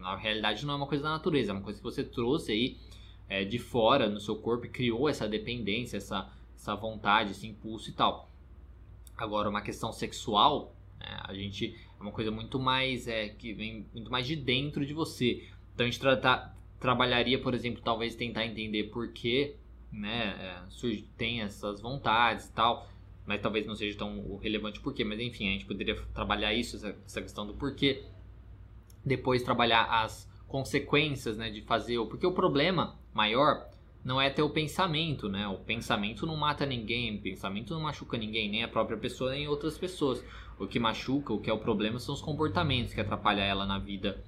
[0.00, 2.76] na realidade, não é uma coisa da natureza, é uma coisa que você trouxe aí
[3.28, 7.88] é, de fora no seu corpo e criou essa dependência, essa, essa vontade, esse impulso
[7.90, 8.28] e tal.
[9.16, 13.86] Agora, uma questão sexual, é, a gente é uma coisa muito mais é, que vem
[13.92, 15.48] muito mais de dentro de você.
[15.74, 19.54] Então a gente trata, trabalharia, por exemplo, talvez tentar entender por que
[19.90, 22.88] né, é, tem essas vontades e tal,
[23.26, 26.76] mas talvez não seja tão relevante por quê, mas enfim, a gente poderia trabalhar isso,
[26.76, 28.04] essa, essa questão do porquê
[29.04, 33.69] depois trabalhar as consequências, né, de fazer, porque o problema maior
[34.04, 35.46] não é ter o pensamento, né?
[35.46, 39.46] O pensamento não mata ninguém, o pensamento não machuca ninguém, nem a própria pessoa, nem
[39.46, 40.24] outras pessoas.
[40.58, 43.78] O que machuca, o que é o problema são os comportamentos que atrapalham ela na
[43.78, 44.22] vida,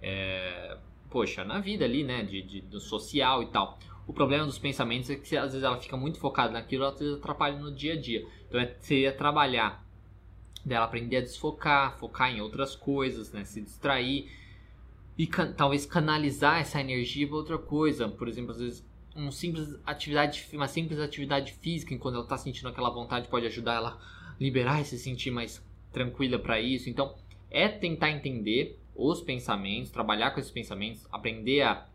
[0.00, 0.76] é...
[1.10, 3.78] poxa, na vida ali, né, de, de, do social e tal.
[4.06, 7.16] O problema dos pensamentos é que às vezes ela fica muito focada naquilo, às vezes
[7.16, 8.24] atrapalha no dia a dia.
[8.48, 9.84] Então é, seria trabalhar
[10.64, 13.44] dela aprender a desfocar, focar em outras coisas, né?
[13.44, 14.30] Se distrair
[15.18, 18.08] e can talvez canalizar essa energia para outra coisa.
[18.08, 18.86] Por exemplo, às vezes
[19.16, 23.74] um simples atividade, uma simples atividade física, enquanto ela está sentindo aquela vontade, pode ajudar
[23.74, 26.90] ela a liberar e se sentir mais tranquila para isso.
[26.90, 27.14] Então,
[27.50, 31.86] é tentar entender os pensamentos, trabalhar com esses pensamentos, aprender a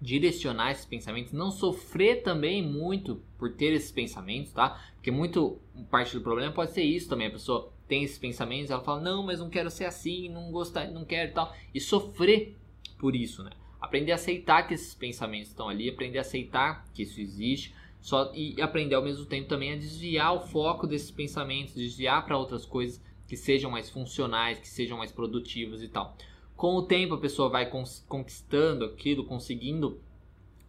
[0.00, 4.82] direcionar esses pensamentos, não sofrer também muito por ter esses pensamentos, tá?
[4.94, 5.60] Porque muito
[5.90, 9.22] parte do problema pode ser isso também, a pessoa tem esses pensamentos, ela fala, não,
[9.22, 11.54] mas não quero ser assim, não gostar, não quero e tal.
[11.72, 12.56] E sofrer
[12.98, 13.50] por isso, né?
[13.82, 18.32] Aprender a aceitar que esses pensamentos estão ali, aprender a aceitar que isso existe, só
[18.32, 22.64] e aprender ao mesmo tempo também a desviar o foco desses pensamentos, desviar para outras
[22.64, 26.16] coisas que sejam mais funcionais, que sejam mais produtivas e tal.
[26.56, 27.68] Com o tempo a pessoa vai
[28.08, 30.00] conquistando aquilo, conseguindo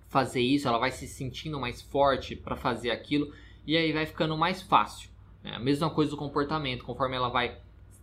[0.10, 3.32] fazer isso, ela vai se sentindo mais forte para fazer aquilo
[3.66, 5.10] e aí vai ficando mais fácil.
[5.44, 7.60] É a mesma coisa do comportamento, conforme ela vai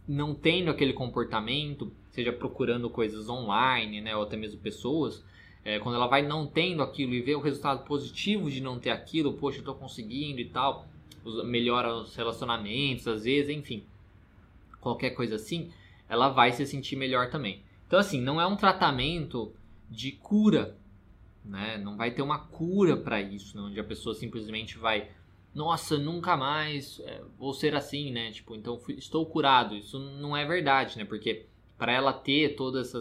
[0.06, 5.24] não tendo aquele comportamento, seja procurando coisas online, né, ou até mesmo pessoas,
[5.64, 8.90] é, quando ela vai não tendo aquilo e vê o resultado positivo de não ter
[8.90, 10.86] aquilo, poxa, tô conseguindo e tal,
[11.44, 13.84] melhora os relacionamentos, às vezes, enfim,
[14.80, 15.70] qualquer coisa assim,
[16.08, 17.62] ela vai se sentir melhor também.
[17.86, 19.52] Então, assim, não é um tratamento
[19.88, 20.76] de cura,
[21.44, 21.78] né?
[21.78, 25.10] Não vai ter uma cura para isso, onde a pessoa simplesmente vai
[25.54, 28.30] nossa, nunca mais é, vou ser assim, né?
[28.30, 29.74] Tipo, então fui, estou curado.
[29.74, 31.04] Isso não é verdade, né?
[31.04, 32.94] Porque para ela ter todos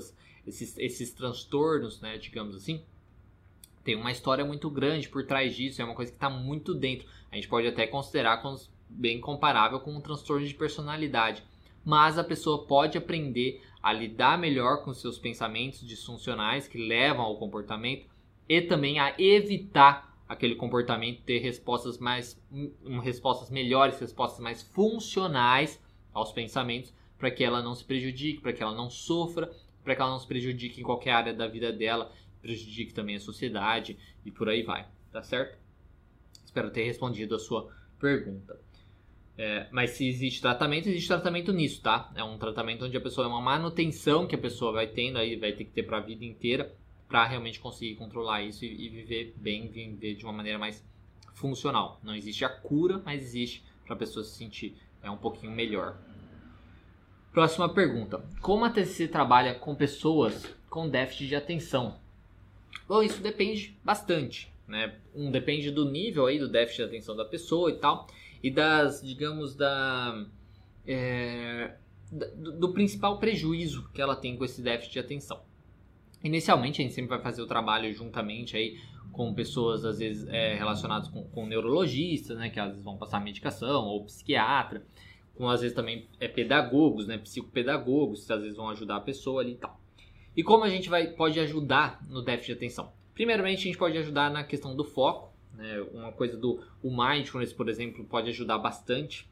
[0.48, 2.18] esses, esses transtornos, né?
[2.18, 2.82] Digamos assim,
[3.84, 5.82] tem uma história muito grande por trás disso.
[5.82, 7.08] É uma coisa que está muito dentro.
[7.32, 8.42] A gente pode até considerar
[8.90, 11.44] bem comparável com um transtorno de personalidade.
[11.86, 17.38] Mas a pessoa pode aprender a lidar melhor com seus pensamentos disfuncionais que levam ao
[17.38, 18.06] comportamento
[18.48, 25.82] e também a evitar aquele comportamento ter respostas mais um, respostas melhores, respostas mais funcionais
[26.13, 29.52] aos pensamentos para que ela não se prejudique, para que ela não sofra,
[29.84, 32.13] para que ela não se prejudique em qualquer área da vida dela,
[32.44, 35.58] prejudique também a sociedade e por aí vai, tá certo?
[36.46, 38.58] Espero ter respondido a sua pergunta.
[39.36, 42.12] É, mas se existe tratamento, existe tratamento nisso, tá?
[42.13, 45.36] É um tratamento onde a pessoa é uma manutenção que a pessoa vai tendo aí,
[45.38, 46.78] vai ter que ter para a vida inteira
[47.10, 50.86] para realmente conseguir controlar isso e, e, viver bem, viver de uma maneira mais
[51.34, 52.00] funcional.
[52.04, 55.98] Não existe a cura, mas existe para a pessoa se sentir é, um pouquinho melhor.
[57.34, 61.98] Próxima pergunta: Como a TCC trabalha com pessoas com déficit de atenção?
[62.88, 64.95] Bom, isso depende bastante, né?
[65.15, 68.08] Um depende do nível aí do déficit de atenção da pessoa e tal,
[68.43, 70.26] e das, digamos, da
[70.86, 71.74] é,
[72.12, 75.49] do, do principal prejuízo que ela tem com esse déficit de atenção.
[76.23, 78.79] Inicialmente a gente sempre vai fazer o trabalho juntamente aí
[79.12, 83.19] com pessoas às vezes é, relacionadas com, com, neurologistas, né, que às vezes vão passar
[83.19, 84.84] medicação, ou psiquiatra,
[85.36, 89.41] com às vezes também é, pedagogos, né, psicopedagogos, que às vezes vão ajudar a pessoa
[89.41, 89.79] ali e tal.
[90.36, 92.91] E como a gente vai, pode ajudar no déficit de atenção?
[93.13, 97.51] Primeiramente a gente pode ajudar na questão do foco, né, uma coisa do o mindfulness,
[97.51, 99.29] por exemplo, pode ajudar bastante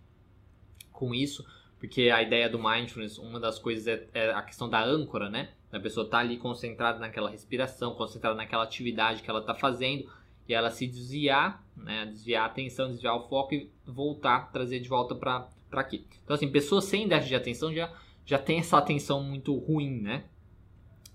[0.92, 1.46] com isso,
[1.80, 5.50] porque a ideia do mindfulness, uma das coisas é, é a questão da âncora, né?
[5.72, 10.10] A pessoa está ali concentrada naquela respiração, concentrada naquela atividade que ela está fazendo
[10.48, 14.88] e ela se desviar, né, desviar a atenção, desviar o foco e voltar, trazer de
[14.88, 16.04] volta para quê?
[16.24, 17.94] Então, assim, pessoas sem déficit de atenção já,
[18.26, 20.24] já tem essa atenção muito ruim, né?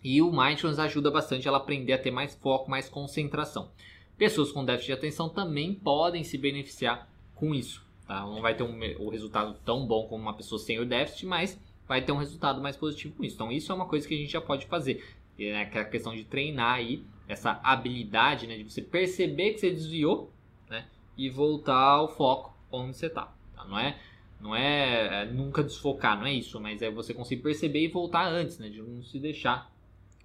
[0.05, 3.71] E o Mindfulness ajuda bastante ela a aprender a ter mais foco, mais concentração.
[4.19, 7.85] Pessoas com déficit de atenção também podem se beneficiar com isso.
[8.07, 8.21] Tá?
[8.21, 11.61] Não vai ter um, um resultado tão bom como uma pessoa sem o déficit, mas
[11.87, 13.35] vai ter um resultado mais positivo com isso.
[13.35, 15.05] Então, isso é uma coisa que a gente já pode fazer.
[15.39, 20.31] É a questão de treinar aí essa habilidade né, de você perceber que você desviou
[20.69, 20.87] né,
[21.17, 23.33] e voltar ao foco onde você está.
[23.55, 23.65] Tá?
[23.65, 23.99] Não é
[24.43, 28.27] não é, é, nunca desfocar, não é isso, mas é você conseguir perceber e voltar
[28.27, 28.69] antes, né?
[28.69, 29.73] De não se deixar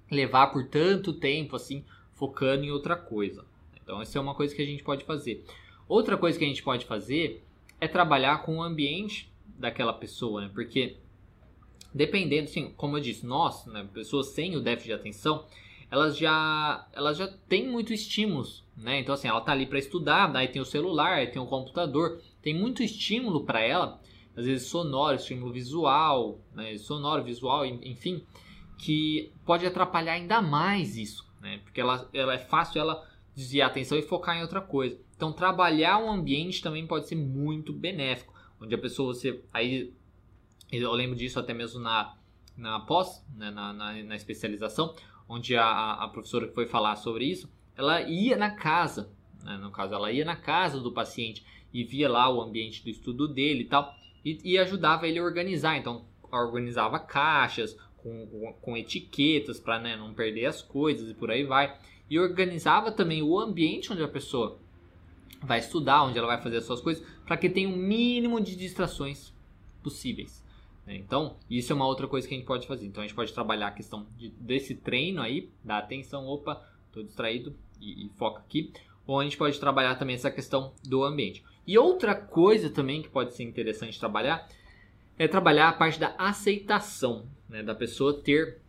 [0.10, 1.86] levar por tanto tempo assim,
[2.16, 3.46] focando em outra coisa.
[3.76, 5.46] Então, essa é uma coisa que a gente pode fazer.
[5.88, 7.46] Outra coisa que a gente pode fazer
[7.80, 10.52] é trabalhar com o ambiente daquela pessoa, né?
[10.54, 10.98] Porque
[11.94, 15.46] dependendo, assim, como eu disse, nós, né, pessoas sem o déficit de atenção,
[15.90, 19.00] elas já elas já têm muito estímulos, né?
[19.00, 22.22] Então assim, ela tá ali para estudar, daí tem o celular, aí tem o computador,
[22.42, 24.00] tem muito estímulo para ela
[24.38, 28.24] às vezes sonoro, estímulo visual, né, sonoro, visual, enfim,
[28.78, 33.04] que pode atrapalhar ainda mais isso, né, porque ela, ela é fácil ela
[33.36, 35.00] desviar a atenção e focar em outra coisa.
[35.18, 39.94] Então, trabalhar um ambiente também pode ser muito benéfico, onde a pessoa você aí
[40.72, 42.16] eu lembro disso até mesmo na
[42.56, 44.96] na pós, né, na, na, na, especialização,
[45.30, 49.12] onde a, a professora que foi falar sobre isso, ela ia na casa,
[49.44, 52.90] né, no caso, ela ia na casa do paciente e via lá o ambiente do
[52.90, 53.96] estudo dele e tal
[54.28, 55.78] e, e ajudava ele a organizar.
[55.78, 61.44] Então, organizava caixas com, com, etiquetas para né, não perder as coisas e por aí
[61.44, 61.78] vai.
[62.10, 64.60] E organizava também o ambiente onde a pessoa
[65.42, 68.42] vai estudar, onde ela vai fazer as suas coisas, para que tenha o um mínimo
[68.42, 69.34] de distrações
[69.84, 70.44] possíveis.
[70.86, 70.96] Né?
[70.96, 72.86] Então, isso é uma outra coisa que a gente pode fazer.
[72.86, 77.04] Então, a gente pode trabalhar a questão de, desse treino aí, da atenção, opa, estou
[77.04, 78.72] distraído e, e foca aqui.
[79.06, 81.44] Ou a gente pode trabalhar também essa questão do ambiente.
[81.66, 84.48] E outra coisa também que pode ser interessante trabalhar
[85.20, 88.62] é trabalhar a parte da aceitação, né, da pessoa ter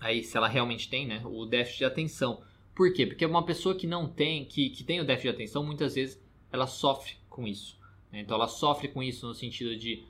[0.00, 2.42] aí se ela realmente tem, né, o déficit de atenção.
[2.74, 3.06] Por quê?
[3.06, 6.20] Porque uma pessoa que não tem, que, que tem o déficit de atenção, muitas vezes
[6.50, 7.78] ela sofre com isso.
[8.10, 8.20] Né?
[8.20, 10.04] Então ela sofre com isso no sentido de,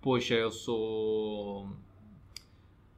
[0.00, 1.66] poxa, eu sou,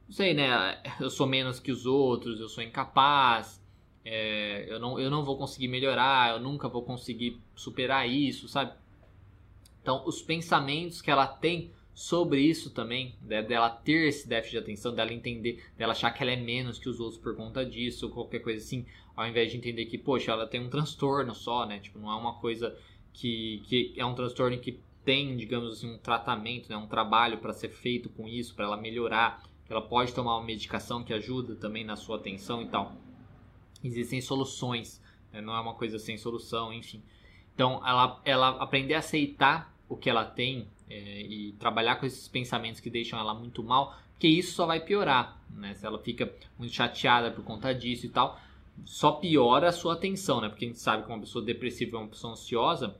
[0.07, 3.61] não sei, né, eu sou menos que os outros, eu sou incapaz,
[4.05, 8.71] é, eu, não, eu não vou conseguir melhorar, eu nunca vou conseguir superar isso, sabe?
[9.81, 14.57] Então, os pensamentos que ela tem sobre isso também, né, dela ter esse déficit de
[14.59, 18.05] atenção, dela entender, dela achar que ela é menos que os outros por conta disso,
[18.05, 21.65] ou qualquer coisa assim, ao invés de entender que, poxa, ela tem um transtorno só,
[21.65, 21.79] né?
[21.79, 22.77] Tipo, não é uma coisa
[23.11, 27.51] que, que é um transtorno que tem, digamos assim, um tratamento, né, um trabalho para
[27.51, 29.41] ser feito com isso, para ela melhorar.
[29.67, 32.95] Ela pode tomar uma medicação que ajuda também na sua atenção e tal
[33.83, 35.41] existem soluções, né?
[35.41, 37.01] não é uma coisa sem solução, enfim.
[37.53, 42.27] Então, ela, ela aprender a aceitar o que ela tem é, e trabalhar com esses
[42.27, 45.73] pensamentos que deixam ela muito mal, porque isso só vai piorar, né?
[45.75, 48.39] Se ela fica muito chateada por conta disso e tal,
[48.85, 50.49] só piora a sua atenção, né?
[50.49, 52.95] Porque a gente sabe que uma pessoa depressiva é uma pessoa ansiosa,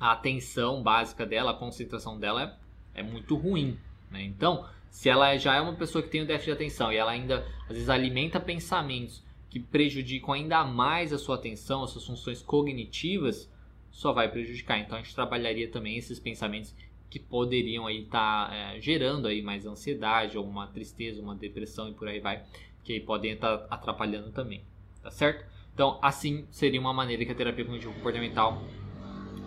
[0.00, 2.58] a atenção básica dela, a concentração dela
[2.94, 3.78] é, é muito ruim,
[4.10, 4.22] né?
[4.22, 7.10] Então, se ela já é uma pessoa que tem o déficit de atenção e ela
[7.10, 12.40] ainda às vezes alimenta pensamentos que prejudicam ainda mais a sua atenção, as suas funções
[12.40, 13.50] cognitivas,
[13.90, 14.78] só vai prejudicar.
[14.78, 16.74] Então a gente trabalharia também esses pensamentos
[17.12, 21.90] que poderiam aí estar tá, é, gerando aí mais ansiedade, ou uma tristeza, uma depressão
[21.90, 22.42] e por aí vai,
[22.82, 24.64] que aí podem estar tá atrapalhando também,
[25.02, 25.44] tá certo?
[25.74, 28.62] Então assim seria uma maneira que a terapia cognitiva comportamental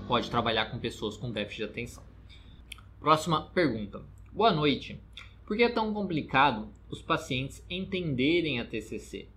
[0.08, 2.04] pode trabalhar com pessoas com déficit de atenção.
[3.00, 4.04] Próxima pergunta.
[4.32, 5.02] Boa noite.
[5.44, 9.28] Por que é tão complicado os pacientes entenderem a TCC?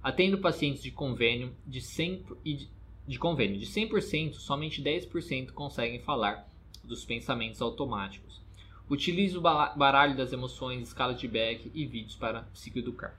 [0.00, 2.70] Atendo pacientes de convênio de 100 e de,
[3.08, 6.48] de convênio de 100%, somente 10% conseguem falar
[6.84, 8.40] dos pensamentos automáticos.
[8.88, 13.14] Utilizo o baralho das emoções, escala de Beck e vídeos para psicoeducar.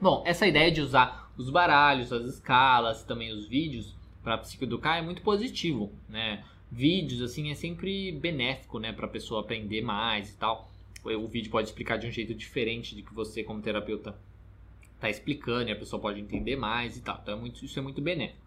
[0.00, 5.02] Bom, essa ideia de usar os baralhos, as escalas, também os vídeos para psicoeducar é
[5.02, 6.44] muito positivo, né?
[6.70, 10.70] Vídeos assim é sempre benéfico, né, para a pessoa aprender mais e tal.
[11.04, 14.16] O vídeo pode explicar de um jeito diferente de que você como terapeuta
[15.00, 17.18] tá explicando e a pessoa pode entender mais e tal.
[17.22, 18.40] Então é muito, isso é muito benéfico.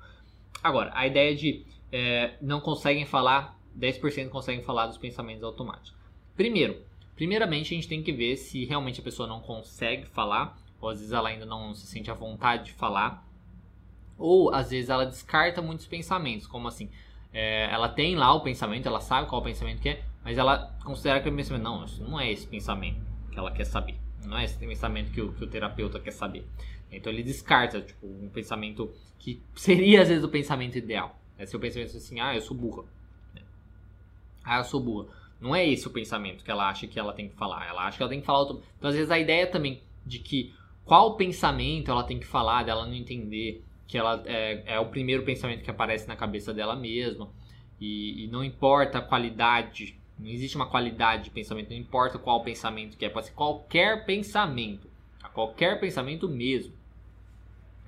[0.64, 5.94] Agora, a ideia de é, não conseguem falar, 10% conseguem falar dos pensamentos automáticos.
[6.36, 6.82] Primeiro,
[7.16, 11.00] primeiramente a gente tem que ver se realmente a pessoa não consegue falar, ou às
[11.00, 13.28] vezes ela ainda não se sente à vontade de falar,
[14.18, 16.90] ou às vezes ela descarta muitos pensamentos, como assim,
[17.34, 20.76] é, ela tem lá o pensamento, ela sabe qual o pensamento que é, mas ela
[20.84, 23.02] considera que o pensamento, não, isso não é esse pensamento
[23.32, 23.98] que ela quer saber.
[24.26, 26.46] Não é esse pensamento que o, que o terapeuta quer saber.
[26.92, 31.20] Então ele descarta tipo, um pensamento que seria às vezes o pensamento ideal.
[31.38, 32.84] É se o pensamento assim, ah, eu sou burra.
[34.44, 35.08] Ah, eu sou burra.
[35.40, 37.68] Não é esse o pensamento que ela acha que ela tem que falar.
[37.68, 38.62] Ela acha que ela tem que falar outro.
[38.78, 40.54] Então, às vezes, a ideia também de que
[40.86, 45.24] qual pensamento ela tem que falar, dela não entender que ela é, é o primeiro
[45.24, 47.30] pensamento que aparece na cabeça dela mesma.
[47.80, 52.42] E, e, não importa a qualidade, não existe uma qualidade de pensamento, não importa qual
[52.44, 54.88] pensamento que é, pode ser qualquer pensamento,
[55.34, 56.74] qualquer pensamento mesmo.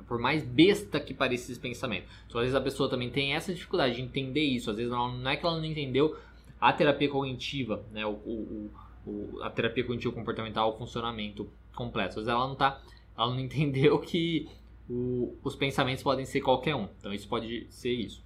[0.07, 2.05] Por mais besta que pareça esse pensamento.
[2.27, 4.69] Então, às vezes a pessoa também tem essa dificuldade de entender isso.
[4.69, 6.15] Às vezes não é que ela não entendeu
[6.59, 8.05] a terapia cognitiva, né?
[8.05, 8.71] o, o,
[9.05, 12.09] o a terapia cognitivo comportamental, o funcionamento completo.
[12.09, 12.81] Às vezes ela não tá,
[13.17, 14.47] ela não entendeu que
[14.89, 16.87] o, os pensamentos podem ser qualquer um.
[16.99, 18.23] Então isso pode ser isso.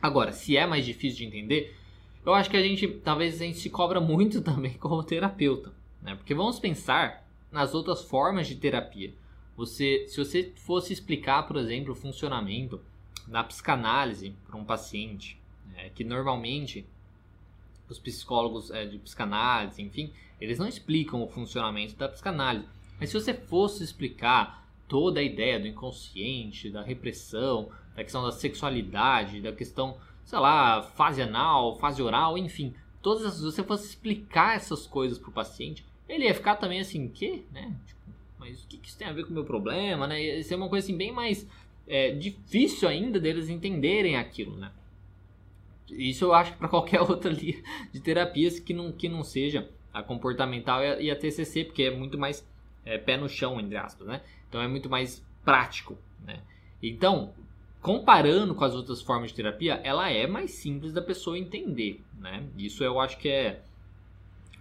[0.00, 1.76] Agora, se é mais difícil de entender,
[2.24, 5.72] eu acho que a gente talvez a gente se cobra muito também como terapeuta,
[6.02, 6.14] né?
[6.14, 9.12] Porque vamos pensar nas outras formas de terapia.
[9.56, 12.80] Você, se você fosse explicar, por exemplo, o funcionamento
[13.26, 15.40] da psicanálise para um paciente,
[15.76, 16.86] é, que normalmente
[17.88, 22.66] os psicólogos é, de psicanálise, enfim, eles não explicam o funcionamento da psicanálise.
[22.98, 28.32] Mas se você fosse explicar toda a ideia do inconsciente, da repressão, da questão da
[28.32, 33.86] sexualidade, da questão, sei lá, fase anal, fase oral, enfim, todas essas, se você fosse
[33.88, 37.76] explicar essas coisas para o paciente, ele ia ficar também assim, que, né?
[37.86, 38.00] Tipo,
[38.38, 40.22] mas o que, isso tem a ver com o meu problema, né?
[40.22, 41.46] Ia ser uma coisa assim bem mais
[41.86, 44.72] é, difícil ainda deles entenderem aquilo, né?
[45.90, 47.62] Isso eu acho que para qualquer outra linha
[47.92, 52.18] de terapias que não, que não seja a comportamental e a, TCC, porque é muito
[52.18, 52.46] mais
[52.84, 54.20] é, pé no chão, entre aspas, né?
[54.48, 56.40] Então é muito mais prático, né?
[56.82, 57.32] Então,
[57.80, 62.44] comparando com as outras formas de terapia, ela é mais simples da pessoa entender, né?
[62.56, 63.62] Isso eu acho que é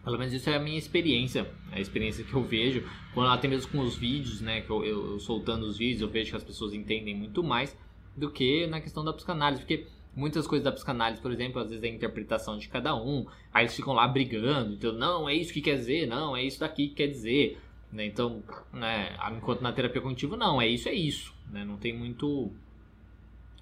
[0.08, 3.70] pelo menos isso é a minha experiência, a experiência que eu vejo, quando até mesmo
[3.70, 6.74] com os vídeos, né, que eu, eu, soltando os vídeos, eu vejo que as pessoas
[6.74, 7.78] entendem muito mais
[8.16, 9.86] do que na questão da psicanálise, porque
[10.18, 13.66] muitas coisas da psicanálise, por exemplo, às vezes é a interpretação de cada um, aí
[13.66, 16.88] eles ficam lá brigando, então, não, é isso que quer dizer, não, é isso daqui
[16.88, 17.62] que quer dizer,
[17.92, 18.42] né, então,
[18.74, 22.52] né, enquanto na terapia cognitiva, não, é isso, é isso, né, não tem muito,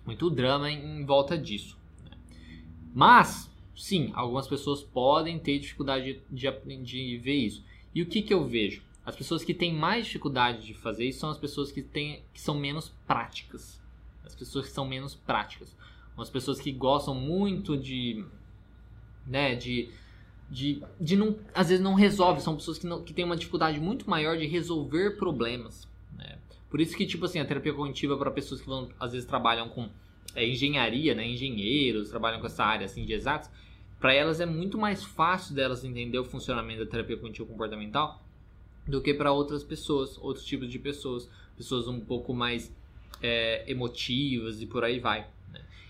[0.06, 1.78] muito drama em, em volta disso.
[2.10, 2.18] Né.
[2.94, 7.66] Mas, sim, algumas pessoas podem ter dificuldade de, de, de ver isso.
[7.94, 8.82] E o que, que eu vejo?
[9.06, 12.40] As pessoas que têm mais dificuldade de fazer isso são as pessoas que, têm, que
[12.40, 13.80] são menos práticas.
[14.24, 15.76] As pessoas que são menos práticas.
[16.18, 18.24] As pessoas que gostam muito de.
[19.26, 19.90] Né, de.
[20.48, 23.80] De, de não, às vezes não resolve, são pessoas que, não, que têm uma dificuldade
[23.80, 25.88] muito maior de resolver problemas.
[26.16, 26.38] Né?
[26.70, 29.68] Por isso que, tipo assim, a terapia cognitiva para pessoas que vão, às vezes trabalham
[29.68, 29.90] com
[30.36, 31.28] é, engenharia, né?
[31.28, 33.50] engenheiros, trabalham com essa área assim, de exatos,
[34.00, 38.22] para elas é muito mais fácil delas entender o funcionamento da terapia cognitivo comportamental
[38.88, 42.72] do que para outras pessoas, outros tipos de pessoas, pessoas um pouco mais
[43.22, 45.28] é, emotivas e por aí vai.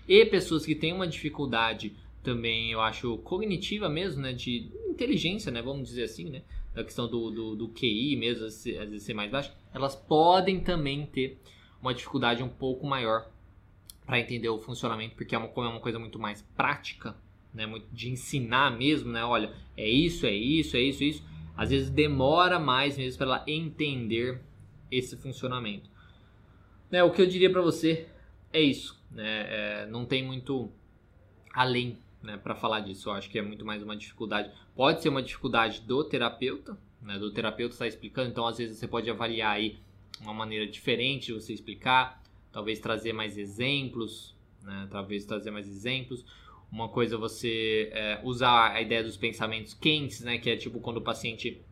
[0.08, 5.62] E pessoas que têm uma dificuldade também, eu acho, cognitiva mesmo, né, de inteligência, né,
[5.62, 6.42] vamos dizer assim, né,
[6.74, 11.06] da questão do, do, do QI mesmo, às vezes ser mais baixo, elas podem também
[11.06, 11.38] ter
[11.80, 13.30] uma dificuldade um pouco maior
[14.04, 17.16] para entender o funcionamento, porque é uma, é uma coisa muito mais prática,
[17.54, 21.24] né, de ensinar mesmo, né, olha, é isso, é isso, é isso, é isso,
[21.56, 24.40] às vezes demora mais mesmo para ela entender
[24.90, 25.88] esse funcionamento.
[26.90, 28.08] Né, o que eu diria para você
[28.52, 30.70] é isso, né, é, não tem muito
[31.52, 33.08] além né, para falar disso.
[33.08, 34.50] Eu acho que é muito mais uma dificuldade.
[34.74, 38.28] Pode ser uma dificuldade do terapeuta, né, do terapeuta estar explicando.
[38.28, 39.78] Então, às vezes você pode avaliar aí
[40.20, 46.24] uma maneira diferente de você explicar, talvez trazer mais exemplos, né, talvez trazer mais exemplos.
[46.70, 50.36] Uma coisa é você é, usar a ideia dos pensamentos quentes, né?
[50.36, 51.62] Que é tipo quando o paciente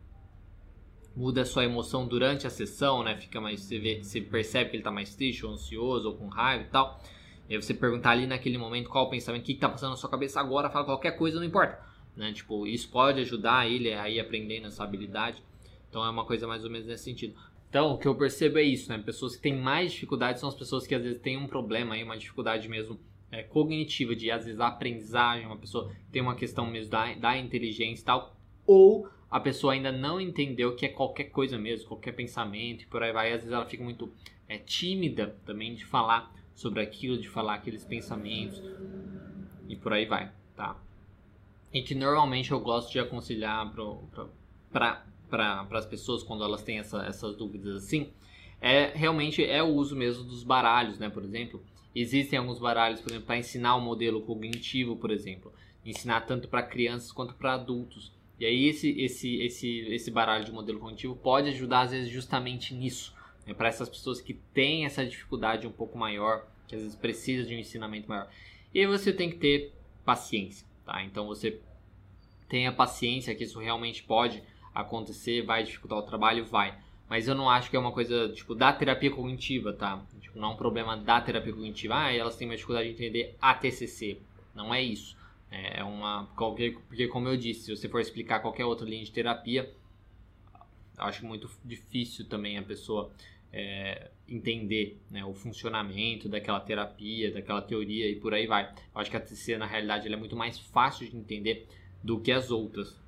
[1.13, 3.17] muda a sua emoção durante a sessão, né?
[3.17, 6.27] Fica mais, você, vê, você percebe que ele está mais triste, ou ansioso, ou com
[6.27, 7.01] raiva e tal.
[7.49, 9.95] E aí você perguntar ali naquele momento qual o pensamento, o que está passando na
[9.95, 11.79] sua cabeça agora, fala qualquer coisa, não importa.
[12.15, 12.31] Né?
[12.33, 15.43] Tipo, isso pode ajudar ele a ir aprendendo essa habilidade.
[15.89, 17.35] Então é uma coisa mais ou menos nesse sentido.
[17.69, 18.97] Então, o que eu percebo é isso, né?
[18.97, 22.03] Pessoas que têm mais dificuldade são as pessoas que às vezes têm um problema aí,
[22.03, 22.97] uma dificuldade mesmo
[23.31, 28.01] é, cognitiva, de às vezes aprendizagem, uma pessoa tem uma questão mesmo da, da inteligência
[28.01, 28.35] e tal,
[28.65, 33.03] ou a pessoa ainda não entendeu que é qualquer coisa mesmo, qualquer pensamento e por
[33.03, 34.09] aí vai, às vezes ela fica muito
[34.47, 38.61] é, tímida também de falar sobre aquilo, de falar aqueles pensamentos
[39.67, 40.75] e por aí vai, tá?
[41.71, 43.71] E que normalmente eu gosto de aconselhar
[44.71, 48.09] para pra, as pessoas quando elas têm essa, essas dúvidas assim,
[48.59, 51.09] é realmente é o uso mesmo dos baralhos, né?
[51.09, 51.61] Por exemplo,
[51.95, 55.53] Existem alguns baralhos, por exemplo, para ensinar o modelo cognitivo, por exemplo,
[55.85, 58.11] ensinar tanto para crianças quanto para adultos.
[58.37, 62.73] E aí esse, esse, esse, esse baralho de modelo cognitivo pode ajudar às vezes justamente
[62.73, 63.14] nisso,
[63.45, 63.53] né?
[63.53, 67.55] para essas pessoas que têm essa dificuldade um pouco maior, que às vezes precisa de
[67.55, 68.29] um ensinamento maior.
[68.73, 69.73] E você tem que ter
[70.03, 71.03] paciência, tá?
[71.03, 71.59] Então você
[72.49, 74.43] tenha paciência que isso realmente pode
[74.73, 76.77] acontecer, vai dificultar o trabalho, vai.
[77.07, 80.03] Mas eu não acho que é uma coisa, tipo, da terapia cognitiva, tá?
[80.19, 81.95] Tipo, não é um problema da terapia cognitiva.
[81.95, 84.19] Ah, elas têm uma dificuldade de entender a TCC.
[84.53, 85.15] Não é isso.
[85.51, 86.27] É uma...
[86.35, 89.71] Porque, como eu disse, se você for explicar qualquer outra linha de terapia,
[90.97, 93.11] acho muito difícil também a pessoa
[93.55, 98.65] é, entender né, o funcionamento daquela terapia, daquela teoria e por aí vai.
[98.93, 101.65] Eu acho que a TCC, na realidade, é muito mais fácil de entender
[102.03, 102.99] do que as outras.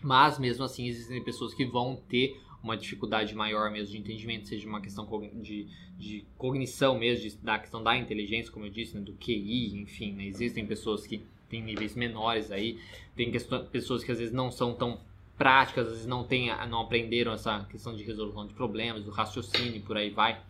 [0.00, 4.68] Mas, mesmo assim, existem pessoas que vão ter uma dificuldade maior mesmo de entendimento, seja
[4.68, 5.04] uma questão
[5.42, 5.66] de,
[5.98, 10.12] de cognição mesmo, de, da questão da inteligência, como eu disse, né, do QI, enfim,
[10.12, 12.78] né, existem pessoas que têm níveis menores aí,
[13.16, 15.00] tem questão, pessoas que às vezes não são tão
[15.42, 19.82] práticas, às vezes não, tem, não aprenderam essa questão de resolução de problemas, do raciocínio,
[19.82, 20.40] por aí vai.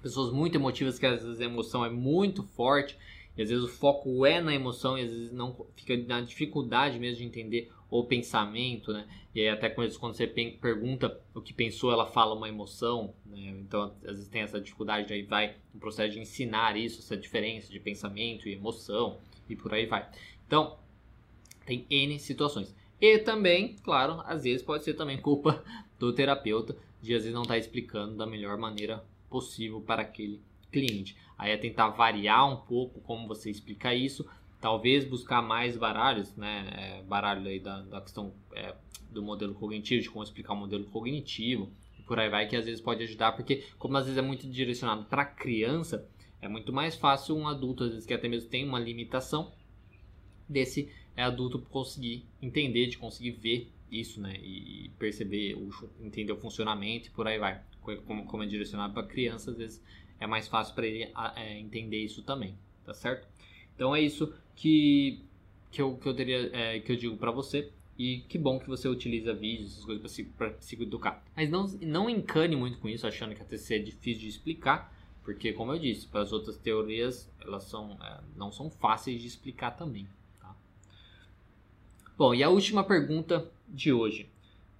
[0.00, 2.96] Pessoas muito emotivas que às vezes a emoção é muito forte
[3.36, 7.00] e às vezes o foco é na emoção e às vezes não fica na dificuldade
[7.00, 9.08] mesmo de entender o pensamento, né?
[9.34, 13.56] E aí até quando você pergunta o que pensou, ela fala uma emoção, né?
[13.60, 17.72] Então às vezes tem essa dificuldade, aí vai no processo de ensinar isso, essa diferença
[17.72, 20.08] de pensamento e emoção e por aí vai.
[20.46, 20.78] Então
[21.64, 22.72] tem N situações.
[23.00, 25.62] E também, claro, às vezes pode ser também culpa
[25.98, 30.40] do terapeuta de às vezes não estar tá explicando da melhor maneira possível para aquele
[30.72, 31.16] cliente.
[31.38, 34.26] Aí é tentar variar um pouco como você explica isso,
[34.60, 36.68] talvez buscar mais baralhos, né?
[36.72, 38.74] É, baralho aí da, da questão é,
[39.10, 42.64] do modelo cognitivo, de como explicar o modelo cognitivo, e por aí vai, que às
[42.64, 46.08] vezes pode ajudar, porque como às vezes é muito direcionado para criança,
[46.40, 49.52] é muito mais fácil um adulto, às vezes que até mesmo tem uma limitação,
[50.48, 54.36] desse adulto conseguir entender, de conseguir ver isso, né?
[54.42, 55.56] E perceber,
[56.00, 57.60] entender o funcionamento e por aí vai.
[58.04, 59.82] Como, é direcionado para criança, às vezes
[60.18, 63.28] é mais fácil para ele é, entender isso também, tá certo?
[63.74, 65.20] Então é isso que,
[65.70, 67.70] que, eu, que eu teria, é, que eu digo para você.
[67.98, 71.24] E que bom que você utiliza vídeos, essas coisas para se, educar.
[71.34, 74.94] Mas não, não encane muito com isso, achando que a TCC é difícil de explicar,
[75.24, 79.26] porque, como eu disse, para as outras teorias, elas são, é, não são fáceis de
[79.26, 80.06] explicar também.
[82.18, 84.26] Bom, e a última pergunta de hoje.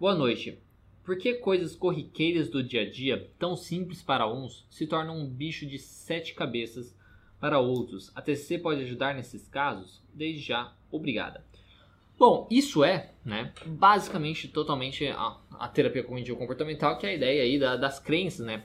[0.00, 0.58] Boa noite.
[1.04, 5.28] Por que coisas corriqueiras do dia a dia, tão simples para uns, se tornam um
[5.28, 6.96] bicho de sete cabeças
[7.38, 8.10] para outros?
[8.14, 10.00] A TCC pode ajudar nesses casos?
[10.14, 11.44] Desde já, obrigada.
[12.18, 17.42] Bom, isso é, né, basicamente totalmente a, a terapia cognitivo comportamental, que é a ideia
[17.42, 18.64] aí da, das crenças, né?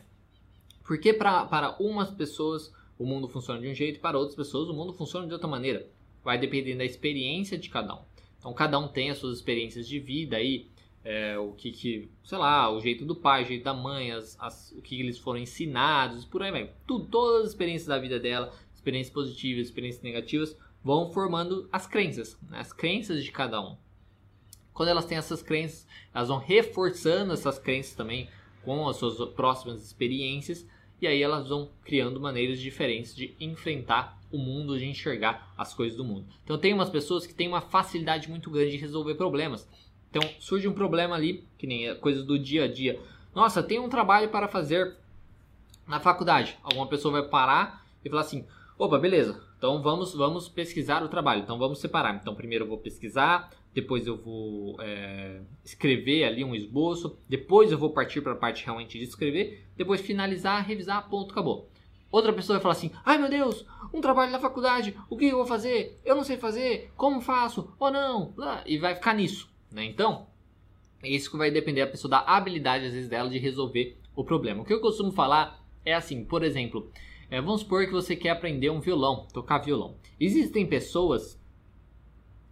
[0.86, 4.74] Porque pra, para umas pessoas o mundo funciona de um jeito, para outras pessoas o
[4.74, 5.86] mundo funciona de outra maneira.
[6.24, 8.11] Vai dependendo da experiência de cada um.
[8.42, 10.68] Então cada um tem as suas experiências de vida aí,
[11.06, 14.36] é, o que, que, sei lá, o jeito do pai, o jeito da mãe, as,
[14.39, 16.72] as, o que eles foram ensinados, por aí vai.
[16.86, 22.38] Tudo, todas as experiências da vida dela, experiências positivas, experiências negativas, vão formando as crenças,
[22.50, 22.60] né?
[22.60, 23.78] as crenças de cada um.
[24.74, 28.28] Quando elas têm essas crenças, elas vão reforçando essas crenças também
[28.64, 30.66] com as suas próximas experiências
[31.00, 35.98] e aí elas vão criando maneiras diferentes de enfrentar o mundo, de enxergar as coisas
[35.98, 36.26] do mundo.
[36.44, 39.68] Então tem umas pessoas que têm uma facilidade muito grande de resolver problemas.
[40.10, 43.00] Então surge um problema ali, que nem coisas do dia a dia.
[43.34, 44.98] Nossa, tem um trabalho para fazer
[45.88, 46.58] na faculdade.
[46.64, 48.46] Alguma pessoa vai parar e falar assim:
[48.78, 51.42] opa, beleza, então vamos, vamos pesquisar o trabalho.
[51.42, 52.16] Então vamos separar.
[52.16, 57.78] Então primeiro eu vou pesquisar, depois eu vou é, escrever ali um esboço, depois eu
[57.78, 61.71] vou partir para a parte realmente de escrever, depois finalizar, revisar, ponto, acabou.
[62.12, 65.38] Outra pessoa vai falar assim: ai meu Deus, um trabalho na faculdade, o que eu
[65.38, 65.99] vou fazer?
[66.03, 67.74] Eu não sei fazer, como faço?
[67.80, 68.34] Ou não?
[68.66, 69.49] E vai ficar nisso.
[69.72, 69.86] Né?
[69.86, 70.28] Então,
[71.03, 74.62] isso vai depender da pessoa da habilidade, às vezes, dela de resolver o problema.
[74.62, 76.91] O que eu costumo falar é assim, por exemplo,
[77.30, 79.95] é, vamos supor que você quer aprender um violão, tocar violão.
[80.20, 81.39] Existem pessoas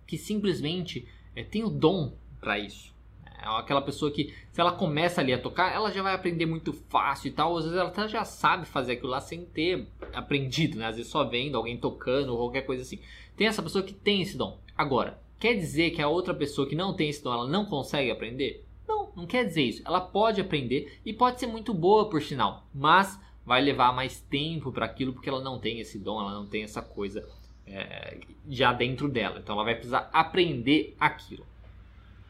[0.07, 2.95] que simplesmente é, têm o dom para isso.
[3.41, 6.73] É aquela pessoa que, se ela começa ali a tocar, ela já vai aprender muito
[6.73, 7.55] fácil e tal.
[7.57, 10.87] Às vezes ela já sabe fazer aquilo lá sem ter aprendido, né?
[10.87, 12.99] Às vezes só vendo alguém tocando ou qualquer coisa assim.
[13.35, 14.59] Tem essa pessoa que tem esse dom.
[14.77, 18.11] Agora, Quer dizer que a outra pessoa que não tem esse dom, ela não consegue
[18.11, 18.65] aprender?
[18.85, 19.81] Não, não quer dizer isso.
[19.85, 24.69] Ela pode aprender e pode ser muito boa por sinal, mas vai levar mais tempo
[24.69, 27.25] para aquilo porque ela não tem esse dom, ela não tem essa coisa
[27.65, 28.17] é,
[28.49, 29.39] já dentro dela.
[29.39, 31.45] Então ela vai precisar aprender aquilo.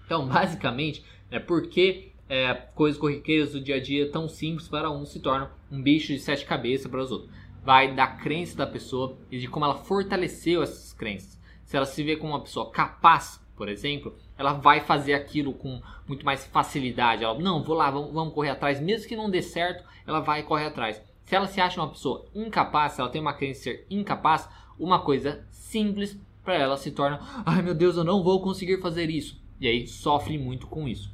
[0.10, 5.06] Então, basicamente, é porque é, coisas corriqueiras do dia a dia tão simples para um
[5.06, 7.32] se tornam um bicho de sete cabeças para os outros.
[7.64, 11.40] Vai da crença da pessoa e de como ela fortaleceu essas crenças
[11.70, 15.80] se ela se vê como uma pessoa capaz, por exemplo, ela vai fazer aquilo com
[16.08, 17.24] muito mais facilidade.
[17.24, 20.42] Ela, não, vou lá, vamos, vamos correr atrás, mesmo que não dê certo, ela vai
[20.42, 21.00] correr atrás.
[21.26, 24.50] Se ela se acha uma pessoa incapaz, se ela tem uma crença de ser incapaz,
[24.80, 29.08] uma coisa simples para ela se torna, ai meu Deus, eu não vou conseguir fazer
[29.08, 29.39] isso.
[29.60, 31.12] E aí sofre muito com isso.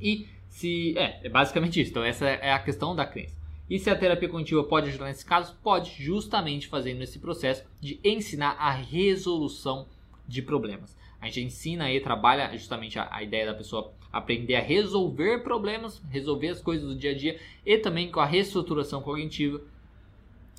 [0.00, 1.90] E se é, é basicamente isso.
[1.90, 3.34] Então essa é a questão da crença.
[3.68, 5.56] E se a terapia cognitiva pode ajudar nesse caso?
[5.62, 9.86] Pode, justamente fazendo esse processo de ensinar a resolução
[10.28, 10.94] de problemas.
[11.20, 16.02] A gente ensina e trabalha justamente a, a, ideia da pessoa aprender a resolver problemas,
[16.10, 19.62] resolver as coisas do dia a dia e também com a reestruturação cognitiva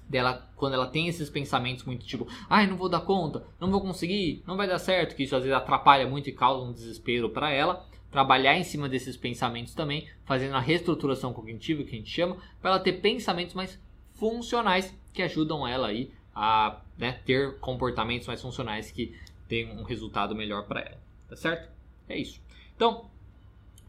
[0.08, 3.82] dela quando ela tem esses pensamentos muito tipo, ai, não vou dar conta, não vou
[3.82, 7.30] conseguir, não vai dar certo, que isso às vezes atrapalha muito e causa um desespero
[7.30, 7.86] para ela.
[8.12, 12.72] Trabalhar em cima desses pensamentos também, fazendo a reestruturação cognitiva que a gente chama, para
[12.72, 13.78] ela ter pensamentos mais
[14.14, 19.14] funcionais que ajudam ela aí a né, ter comportamentos mais funcionais que
[19.48, 21.70] tenham um resultado melhor para ela, tá certo?
[22.08, 22.42] É isso.
[22.76, 23.10] Então,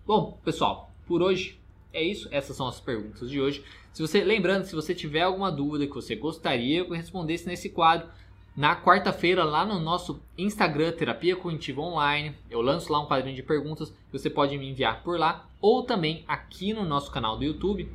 [0.07, 1.61] bom, pessoal, por hoje
[1.97, 2.29] é isso.
[2.31, 3.65] Essas são as perguntas de hoje.
[3.93, 7.71] Se você, lembrando, se você tiver alguma dúvida que você gostaria que eu respondesse nesse
[7.71, 8.09] quadro,
[8.55, 13.43] na quarta-feira lá no nosso Instagram Terapia Cognitiva Online, eu lanço lá um quadrinho de
[13.43, 17.45] perguntas que você pode me enviar por lá ou também aqui no nosso canal do
[17.45, 17.91] YouTube.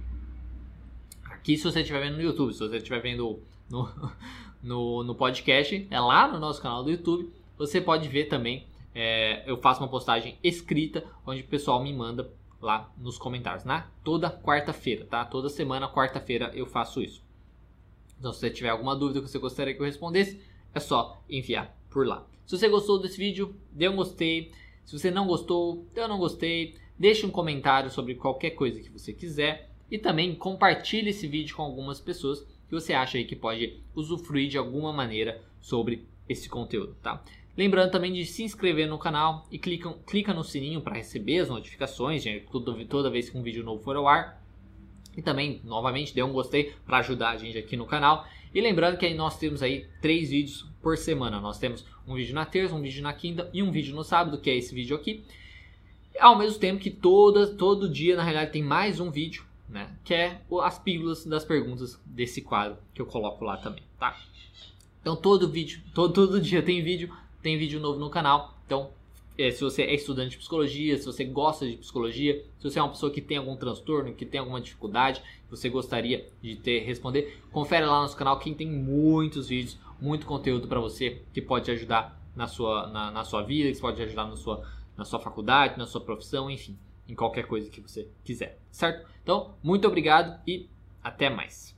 [1.26, 3.39] Aqui se você estiver vendo no YouTube, se você estiver vendo
[3.70, 3.89] no,
[4.62, 7.32] no, no, podcast, é lá no nosso canal do YouTube.
[7.58, 12.28] Você pode ver também, é, eu faço uma postagem escrita onde o pessoal me manda
[12.62, 15.26] lá nos comentários, na toda quarta-feira, tá?
[15.26, 17.24] Toda semana, quarta-feira eu faço isso.
[18.20, 20.39] Então, se você tiver alguma dúvida que você gostaria que eu respondesse,
[20.74, 22.26] é só enviar por lá.
[22.45, 24.51] Se você gostou desse vídeo, dê um gostei.
[24.86, 26.76] Se você não gostou, um não gostei.
[26.97, 29.72] Deixe um comentário sobre qualquer coisa que você quiser.
[29.89, 34.49] E também compartilhe esse vídeo com algumas pessoas que você acha aí que pode usufruir
[34.49, 37.24] de alguma maneira sobre esse conteúdo, tá?
[37.58, 41.49] Lembrando também de se inscrever no canal e clica, clica no sininho para receber as
[41.49, 44.41] notificações gente, toda, toda vez que um vídeo novo for ao ar.
[45.16, 48.26] E também, novamente, dê um gostei para ajudar a gente aqui no canal.
[48.54, 51.41] E lembrando que nós temos aí três vídeos por semana.
[51.41, 54.38] Nós temos um vídeo na terça, um vídeo na quinta e um vídeo no sábado,
[54.38, 55.24] que é esse vídeo aqui.
[56.18, 59.93] Ao mesmo tempo que toda, todo dia, na realidade, tem mais um vídeo, né?
[60.06, 64.18] Que é as pílulas das perguntas desse quadro que eu coloco lá também, tá?
[65.02, 68.55] Então todo vídeo, todo, todo dia tem vídeo tem vídeo novo no canal.
[68.65, 68.91] Então,
[69.37, 72.81] é, se você é estudante de psicologia, se você gosta de psicologia, se você é
[72.81, 77.41] uma pessoa que tem algum transtorno, que tem alguma dificuldade, você gostaria de ter responder,
[77.51, 81.65] confere lá no nosso canal que tem muitos vídeos, muito conteúdo para você que pode
[81.65, 84.65] te ajudar na sua, na, na, sua vida, que pode te ajudar na sua,
[84.97, 86.77] na sua faculdade, na sua profissão, enfim,
[87.07, 89.07] em qualquer coisa que você quiser, certo?
[89.23, 90.67] Então, muito obrigado e
[91.03, 91.75] até mais.